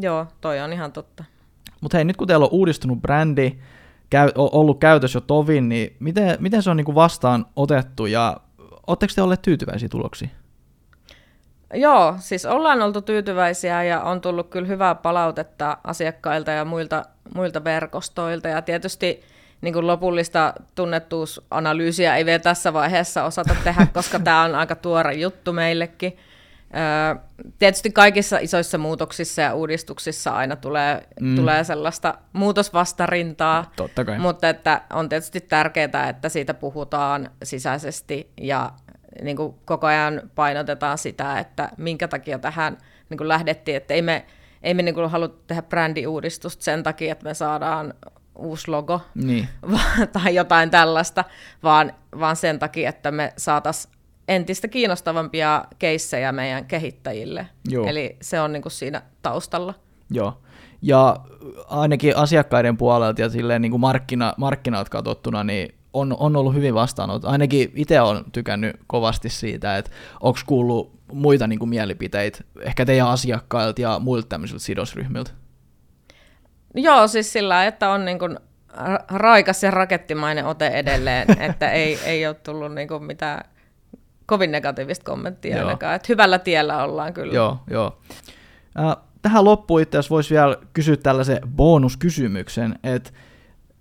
Joo, 0.00 0.26
toi 0.40 0.60
on 0.60 0.72
ihan 0.72 0.92
totta. 0.92 1.24
Mutta 1.80 1.96
hei, 1.96 2.04
nyt 2.04 2.16
kun 2.16 2.26
teillä 2.26 2.44
on 2.44 2.52
uudistunut 2.52 3.02
brändi, 3.02 3.58
käy, 4.10 4.30
ollut 4.34 4.80
käytössä 4.80 5.16
jo 5.16 5.20
tovin, 5.20 5.68
niin 5.68 5.96
miten, 6.00 6.36
miten 6.40 6.62
se 6.62 6.70
on 6.70 6.76
niin 6.76 6.84
kuin 6.84 6.94
vastaan 6.94 7.46
otettu 7.56 8.06
ja 8.06 8.36
oletteko 8.86 9.12
te 9.14 9.22
olleet 9.22 9.42
tyytyväisiä 9.42 9.88
tuloksiin? 9.88 10.30
Joo, 11.74 12.14
siis 12.18 12.46
ollaan 12.46 12.82
oltu 12.82 13.02
tyytyväisiä 13.02 13.82
ja 13.82 14.00
on 14.00 14.20
tullut 14.20 14.48
kyllä 14.50 14.68
hyvää 14.68 14.94
palautetta 14.94 15.78
asiakkailta 15.84 16.50
ja 16.50 16.64
muilta, 16.64 17.04
muilta 17.34 17.64
verkostoilta 17.64 18.48
ja 18.48 18.62
tietysti 18.62 19.22
niin 19.60 19.74
kuin 19.74 19.86
lopullista 19.86 20.54
tunnettuusanalyysiä 20.74 22.16
ei 22.16 22.24
vielä 22.24 22.38
tässä 22.38 22.72
vaiheessa 22.72 23.24
osata 23.24 23.56
tehdä, 23.64 23.86
koska 23.94 24.18
tämä 24.18 24.42
on 24.42 24.54
aika 24.54 24.74
tuore 24.74 25.14
juttu 25.14 25.52
meillekin. 25.52 26.16
Tietysti 27.58 27.90
kaikissa 27.90 28.38
isoissa 28.38 28.78
muutoksissa 28.78 29.42
ja 29.42 29.54
uudistuksissa 29.54 30.30
aina 30.30 30.56
tulee, 30.56 31.08
mm. 31.20 31.36
tulee 31.36 31.64
sellaista 31.64 32.14
muutosvastarintaa, 32.32 33.70
Totta 33.76 34.04
kai. 34.04 34.18
mutta 34.18 34.48
että 34.48 34.82
on 34.92 35.08
tietysti 35.08 35.40
tärkeää, 35.40 36.08
että 36.08 36.28
siitä 36.28 36.54
puhutaan 36.54 37.30
sisäisesti 37.42 38.30
ja 38.40 38.70
niin 39.22 39.36
kuin 39.36 39.54
koko 39.64 39.86
ajan 39.86 40.22
painotetaan 40.34 40.98
sitä, 40.98 41.38
että 41.38 41.68
minkä 41.76 42.08
takia 42.08 42.38
tähän 42.38 42.78
niin 43.10 43.18
kuin 43.18 43.28
lähdettiin, 43.28 43.76
että 43.76 43.94
ei 43.94 44.02
me, 44.02 44.26
ei 44.62 44.74
me 44.74 44.82
niin 44.82 44.94
kuin 44.94 45.10
halua 45.10 45.28
tehdä 45.46 45.62
brändiuudistusta 45.62 46.64
sen 46.64 46.82
takia, 46.82 47.12
että 47.12 47.24
me 47.24 47.34
saadaan 47.34 47.94
uusi 48.34 48.70
logo 48.70 49.00
niin. 49.14 49.48
tai 50.22 50.34
jotain 50.34 50.70
tällaista, 50.70 51.24
vaan, 51.62 51.92
vaan 52.20 52.36
sen 52.36 52.58
takia, 52.58 52.88
että 52.88 53.10
me 53.10 53.32
saataisiin 53.36 53.95
entistä 54.28 54.68
kiinnostavampia 54.68 55.64
keissejä 55.78 56.32
meidän 56.32 56.64
kehittäjille. 56.64 57.46
Joo. 57.68 57.86
Eli 57.86 58.16
se 58.22 58.40
on 58.40 58.52
niin 58.52 58.62
kuin 58.62 58.72
siinä 58.72 59.02
taustalla. 59.22 59.74
Joo. 60.10 60.42
Ja 60.82 61.16
ainakin 61.68 62.16
asiakkaiden 62.16 62.76
puolelta 62.76 63.20
ja 63.20 63.28
silleen 63.28 63.62
niin 63.62 63.70
kuin 63.70 63.80
markkina, 63.80 64.34
markkinat 64.36 64.88
katsottuna, 64.88 65.44
niin 65.44 65.74
on, 65.92 66.16
on 66.18 66.36
ollut 66.36 66.54
hyvin 66.54 66.74
vastaanot. 66.74 67.24
Ainakin 67.24 67.72
itse 67.74 68.00
olen 68.00 68.24
tykännyt 68.32 68.76
kovasti 68.86 69.28
siitä, 69.28 69.76
että 69.76 69.90
onko 70.20 70.38
kuullut 70.46 70.96
muita 71.12 71.46
niin 71.46 71.58
kuin 71.58 71.68
mielipiteitä 71.68 72.38
ehkä 72.60 72.84
teidän 72.86 73.08
asiakkailta 73.08 73.80
ja 73.80 73.98
muilta 73.98 74.28
tämmöisiltä 74.28 74.64
sidosryhmiltä? 74.64 75.30
Joo, 76.74 77.08
siis 77.08 77.32
sillä, 77.32 77.66
että 77.66 77.90
on 77.90 78.04
niin 78.04 78.18
kuin 78.18 78.38
raikas 79.08 79.62
ja 79.62 79.70
rakettimainen 79.70 80.46
ote 80.46 80.66
edelleen, 80.66 81.40
että 81.40 81.70
ei, 81.70 81.98
ei 82.04 82.26
ole 82.26 82.34
tullut 82.34 82.74
niin 82.74 82.88
kuin 82.88 83.04
mitään 83.04 83.44
kovin 84.26 84.52
negatiivista 84.52 85.04
kommenttia 85.04 85.56
joo. 85.56 85.66
ainakaan. 85.66 85.94
Että 85.94 86.06
hyvällä 86.08 86.38
tiellä 86.38 86.84
ollaan 86.84 87.12
kyllä. 87.14 87.34
Joo, 87.34 87.58
joo. 87.70 87.98
Äh, 88.78 88.96
tähän 89.22 89.44
loppuun 89.44 89.80
itse 89.80 89.98
asiassa 89.98 90.14
voisi 90.14 90.34
vielä 90.34 90.56
kysyä 90.72 90.96
tällaisen 90.96 91.38
bonuskysymyksen, 91.56 92.78
että 92.84 93.10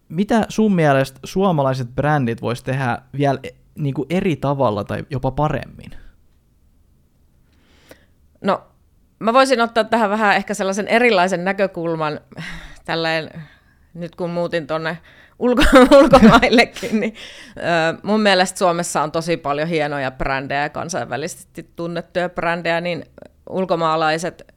mitä 0.10 0.45
sun 0.49 0.75
mielestä 0.75 1.19
suomalaiset 1.23 1.95
brändit 1.95 2.41
vois 2.41 2.63
tehdä 2.63 2.97
vielä 3.17 3.39
e, 3.43 3.49
niin 3.75 3.93
kuin 3.93 4.05
eri 4.10 4.36
tavalla 4.36 4.84
tai 4.84 5.05
jopa 5.10 5.31
paremmin? 5.31 5.91
No, 8.41 8.63
mä 9.19 9.34
voisin 9.34 9.62
ottaa 9.62 9.84
tähän 9.84 10.10
vähän 10.10 10.36
ehkä 10.36 10.53
sellaisen 10.53 10.88
erilaisen 10.88 11.45
näkökulman, 11.45 12.19
tälleen, 12.86 13.43
nyt 13.93 14.15
kun 14.15 14.29
muutin 14.29 14.67
tuonne 14.67 14.97
ulko- 15.39 15.63
ulkomaillekin, 15.99 16.99
niin 16.99 17.15
ö, 17.57 17.61
mun 18.03 18.21
mielestä 18.21 18.59
Suomessa 18.59 19.01
on 19.01 19.11
tosi 19.11 19.37
paljon 19.37 19.67
hienoja 19.67 20.11
brändejä, 20.11 20.69
kansainvälisesti 20.69 21.69
tunnettuja 21.75 22.29
brändejä, 22.29 22.81
niin 22.81 23.05
ulkomaalaiset 23.49 24.55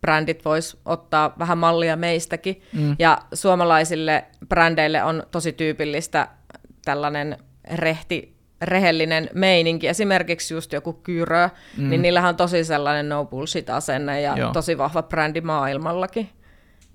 brändit 0.00 0.44
vois 0.44 0.76
ottaa 0.84 1.34
vähän 1.38 1.58
mallia 1.58 1.96
meistäkin. 1.96 2.62
Mm. 2.72 2.96
Ja 2.98 3.18
suomalaisille 3.32 4.24
brändeille 4.48 5.04
on 5.04 5.22
tosi 5.30 5.52
tyypillistä 5.52 6.28
tällainen 6.84 7.36
rehti, 7.74 8.36
rehellinen 8.62 9.30
meininki. 9.34 9.88
Esimerkiksi 9.88 10.54
just 10.54 10.72
joku 10.72 10.92
Kyrö, 10.92 11.48
mm. 11.76 11.90
niin 11.90 12.02
niillähän 12.02 12.28
on 12.28 12.36
tosi 12.36 12.64
sellainen 12.64 13.08
no 13.08 13.24
bullshit-asenne 13.24 14.20
ja 14.20 14.36
Joo. 14.36 14.52
tosi 14.52 14.78
vahva 14.78 15.02
brändi 15.02 15.40
maailmallakin. 15.40 16.28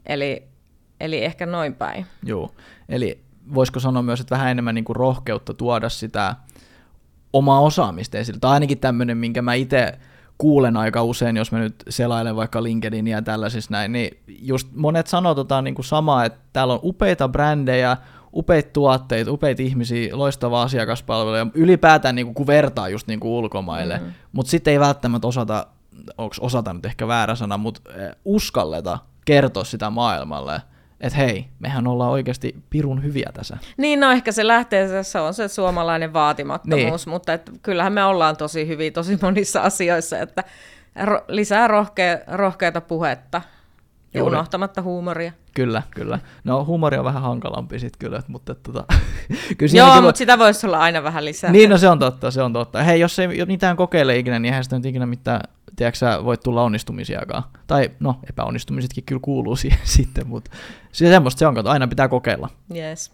Eli, 0.06 0.44
eli 1.00 1.24
ehkä 1.24 1.46
noin 1.46 1.76
päin. 1.76 2.06
Joo, 2.24 2.52
eli 2.90 3.23
voisiko 3.54 3.80
sanoa 3.80 4.04
myös, 4.04 4.20
että 4.20 4.36
vähän 4.36 4.52
enemmän 4.52 4.76
niin 4.76 4.86
kuin 4.86 4.96
rohkeutta 4.96 5.54
tuoda 5.54 5.90
sitä 5.90 6.36
omaa 7.34 7.60
osaamista 7.60 8.18
esille. 8.18 8.40
Tai 8.40 8.52
ainakin 8.52 8.80
tämmöinen, 8.80 9.18
minkä 9.18 9.42
mä 9.42 9.54
itse 9.54 10.00
kuulen 10.38 10.78
aika 10.78 11.04
usein, 11.04 11.38
jos 11.38 11.52
mä 11.52 11.60
nyt 11.60 11.76
selailen 11.90 12.36
vaikka 12.36 12.64
LinkedIn 12.64 13.08
ja 13.08 13.22
tällaisissa 13.22 13.72
näin, 13.72 13.92
niin 13.92 14.18
just 14.28 14.68
monet 14.76 15.08
sanoo 15.08 15.36
tota 15.36 15.62
niin 15.62 15.76
kuin 15.76 15.86
samaa, 15.86 16.26
että 16.26 16.40
täällä 16.54 16.74
on 16.74 16.80
upeita 16.84 17.30
brändejä, 17.30 17.98
upeita 18.34 18.70
tuotteita, 18.74 19.32
upeita 19.32 19.62
ihmisiä, 19.62 20.18
loistavaa 20.18 20.64
asiakaspalvelua 20.64 21.38
ja 21.38 21.48
ylipäätään 21.54 22.16
niin 22.16 22.26
kuin, 22.26 22.36
kun 22.36 22.48
vertaa 22.48 22.90
just 22.90 23.08
niin 23.08 23.20
kuin 23.20 23.32
ulkomaille, 23.32 24.00
mm. 24.00 24.12
mutta 24.32 24.50
sitten 24.50 24.72
ei 24.72 24.80
välttämättä 24.80 25.28
osata, 25.28 25.68
onko 26.18 26.36
osata 26.40 26.74
nyt 26.74 26.86
ehkä 26.86 27.08
väärä 27.08 27.36
sana, 27.36 27.58
mutta 27.58 27.82
uskalleta 28.26 28.98
kertoa 29.26 29.64
sitä 29.64 29.90
maailmalle, 29.90 30.62
että 31.04 31.18
hei, 31.18 31.46
mehän 31.60 31.88
ollaan 31.88 32.12
oikeasti 32.12 32.56
pirun 32.70 33.04
hyviä 33.04 33.30
tässä. 33.34 33.58
Niin, 33.78 34.00
no 34.00 34.12
ehkä 34.12 34.32
se 34.32 34.48
lähtee, 34.48 35.04
se 35.04 35.20
on 35.20 35.34
se 35.34 35.48
suomalainen 35.48 36.14
vaatimattomuus, 36.14 37.06
niin. 37.06 37.14
mutta 37.14 37.34
et, 37.34 37.52
kyllähän 37.62 37.94
me 37.94 38.04
ollaan 38.04 38.38
tosi 38.38 38.68
hyviä 38.68 38.92
tosi 38.92 39.18
monissa 39.22 39.62
asioissa, 39.62 40.20
että 40.20 40.44
ro- 41.04 41.24
lisää 41.28 41.68
rohke- 41.68 42.24
rohkeata 42.28 42.82
puhetta 42.82 43.42
ja 44.14 44.20
Juuri. 44.20 44.36
unohtamatta 44.36 44.82
huumoria. 44.82 45.32
Kyllä, 45.56 45.84
kyllä. 45.92 46.20
No 46.44 46.66
huumori 46.66 46.98
on 46.98 47.06
vähän 47.06 47.22
hankalampi 47.22 47.80
sitten 47.80 48.00
kyllä, 48.00 48.24
mutta 48.28 48.56
tota, 48.56 48.84
kyllä 49.58 49.78
Joo, 49.78 50.02
mutta 50.02 50.18
sitä 50.18 50.38
voisi 50.40 50.68
olla 50.68 50.80
aina 50.80 51.04
vähän 51.04 51.26
lisää. 51.26 51.52
Niin, 51.52 51.70
no 51.70 51.78
se 51.78 51.90
on 51.90 52.00
totta, 52.00 52.32
se 52.32 52.42
on 52.42 52.54
totta. 52.54 52.84
Hei, 52.84 53.00
jos 53.00 53.20
ei 53.20 53.46
mitään 53.46 53.78
kokeile 53.78 54.18
ikinä, 54.18 54.40
niin 54.40 54.54
eihän 54.54 54.64
sitä 54.64 54.76
nyt 54.76 54.86
ikinä 54.86 55.06
mitään, 55.06 55.42
tiedätkö 55.76 55.98
sä, 55.98 56.26
voi 56.26 56.38
tulla 56.38 56.64
onnistumisiakaan. 56.64 57.44
Tai 57.68 57.92
no, 58.00 58.20
epäonnistumisetkin 58.30 59.04
kyllä 59.04 59.22
kuuluu 59.24 59.56
siihen 59.62 59.80
sitten, 59.84 60.28
mutta 60.28 60.52
se 60.92 61.10
semmoista 61.10 61.40
se 61.40 61.48
on, 61.48 61.58
että 61.58 61.72
aina 61.72 61.88
pitää 61.88 62.08
kokeilla. 62.08 62.50
Yes. 62.76 63.12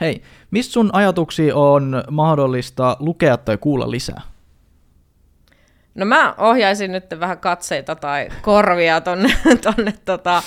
Hei, 0.00 0.22
mistä 0.50 0.72
sun 0.72 0.90
ajatuksia 0.92 1.56
on 1.56 2.04
mahdollista 2.10 2.96
lukea 3.00 3.36
tai 3.36 3.58
kuulla 3.58 3.90
lisää? 3.90 4.20
No 5.94 6.06
mä 6.06 6.34
ohjaisin 6.38 6.92
nyt 6.92 7.04
vähän 7.20 7.38
katseita 7.38 7.94
tai 7.94 8.28
korvia 8.42 9.00
tonne, 9.00 9.28
tonne 9.74 9.94
tota, 10.04 10.42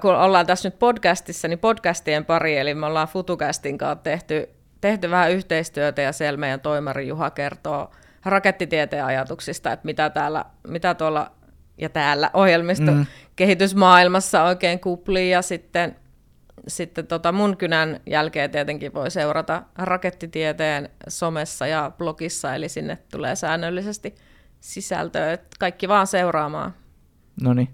kun 0.00 0.14
ollaan 0.14 0.46
tässä 0.46 0.68
nyt 0.68 0.78
podcastissa, 0.78 1.48
niin 1.48 1.58
podcastien 1.58 2.24
pari, 2.24 2.58
eli 2.58 2.74
me 2.74 2.86
ollaan 2.86 3.08
FutuCastin 3.08 3.78
kanssa 3.78 4.02
tehty, 4.02 4.48
tehty 4.80 5.10
vähän 5.10 5.30
yhteistyötä 5.30 6.02
ja 6.02 6.12
siellä 6.12 6.36
meidän 6.36 6.60
toimari 6.60 7.08
Juha 7.08 7.30
kertoo 7.30 7.90
rakettitieteen 8.28 9.04
ajatuksista, 9.04 9.72
että 9.72 9.86
mitä, 9.86 10.10
täällä, 10.10 10.44
mitä 10.68 10.94
tuolla 10.94 11.30
ja 11.78 11.88
täällä 11.88 12.30
ohjelmisto 12.34 12.92
mm. 12.92 13.06
kehitysmaailmassa 13.36 14.42
oikein 14.42 14.80
kuplii 14.80 15.30
ja 15.30 15.42
sitten, 15.42 15.96
sitten 16.68 17.06
tota 17.06 17.32
mun 17.32 17.56
kynän 17.56 18.00
jälkeen 18.06 18.50
tietenkin 18.50 18.94
voi 18.94 19.10
seurata 19.10 19.62
rakettitieteen 19.78 20.88
somessa 21.08 21.66
ja 21.66 21.92
blogissa, 21.98 22.54
eli 22.54 22.68
sinne 22.68 22.98
tulee 23.12 23.36
säännöllisesti 23.36 24.14
sisältöä, 24.60 25.32
että 25.32 25.56
kaikki 25.58 25.88
vaan 25.88 26.06
seuraamaan. 26.06 26.74
No 27.42 27.54
niin. 27.54 27.68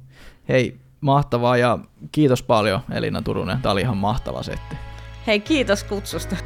Hei, 0.48 0.76
mahtavaa 1.00 1.56
ja 1.56 1.78
kiitos 2.12 2.42
paljon 2.42 2.80
Elina 2.92 3.22
Turunen. 3.22 3.62
Tämä 3.62 3.72
oli 3.72 3.80
ihan 3.80 3.96
mahtava 3.96 4.42
setti. 4.42 4.76
Hei, 5.26 5.40
kiitos 5.40 5.84
kutsusta. 5.84 6.36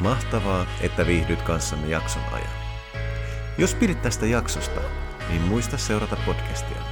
Mahtavaa, 0.00 0.66
että 0.80 1.06
viihdyt 1.06 1.42
kanssamme 1.42 1.88
jakson 1.88 2.22
ajan. 2.32 2.55
Jos 3.58 3.74
pidit 3.74 4.02
tästä 4.02 4.26
jaksosta, 4.26 4.80
niin 5.28 5.42
muista 5.42 5.78
seurata 5.78 6.16
podcastia. 6.26 6.82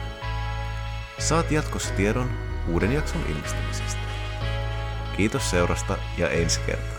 Saat 1.18 1.50
jatkossa 1.50 1.94
tiedon 1.94 2.30
uuden 2.68 2.92
jakson 2.92 3.22
ilmestymisestä. 3.28 4.00
Kiitos 5.16 5.50
seurasta 5.50 5.98
ja 6.18 6.28
ensi 6.28 6.60
kertaa. 6.66 6.93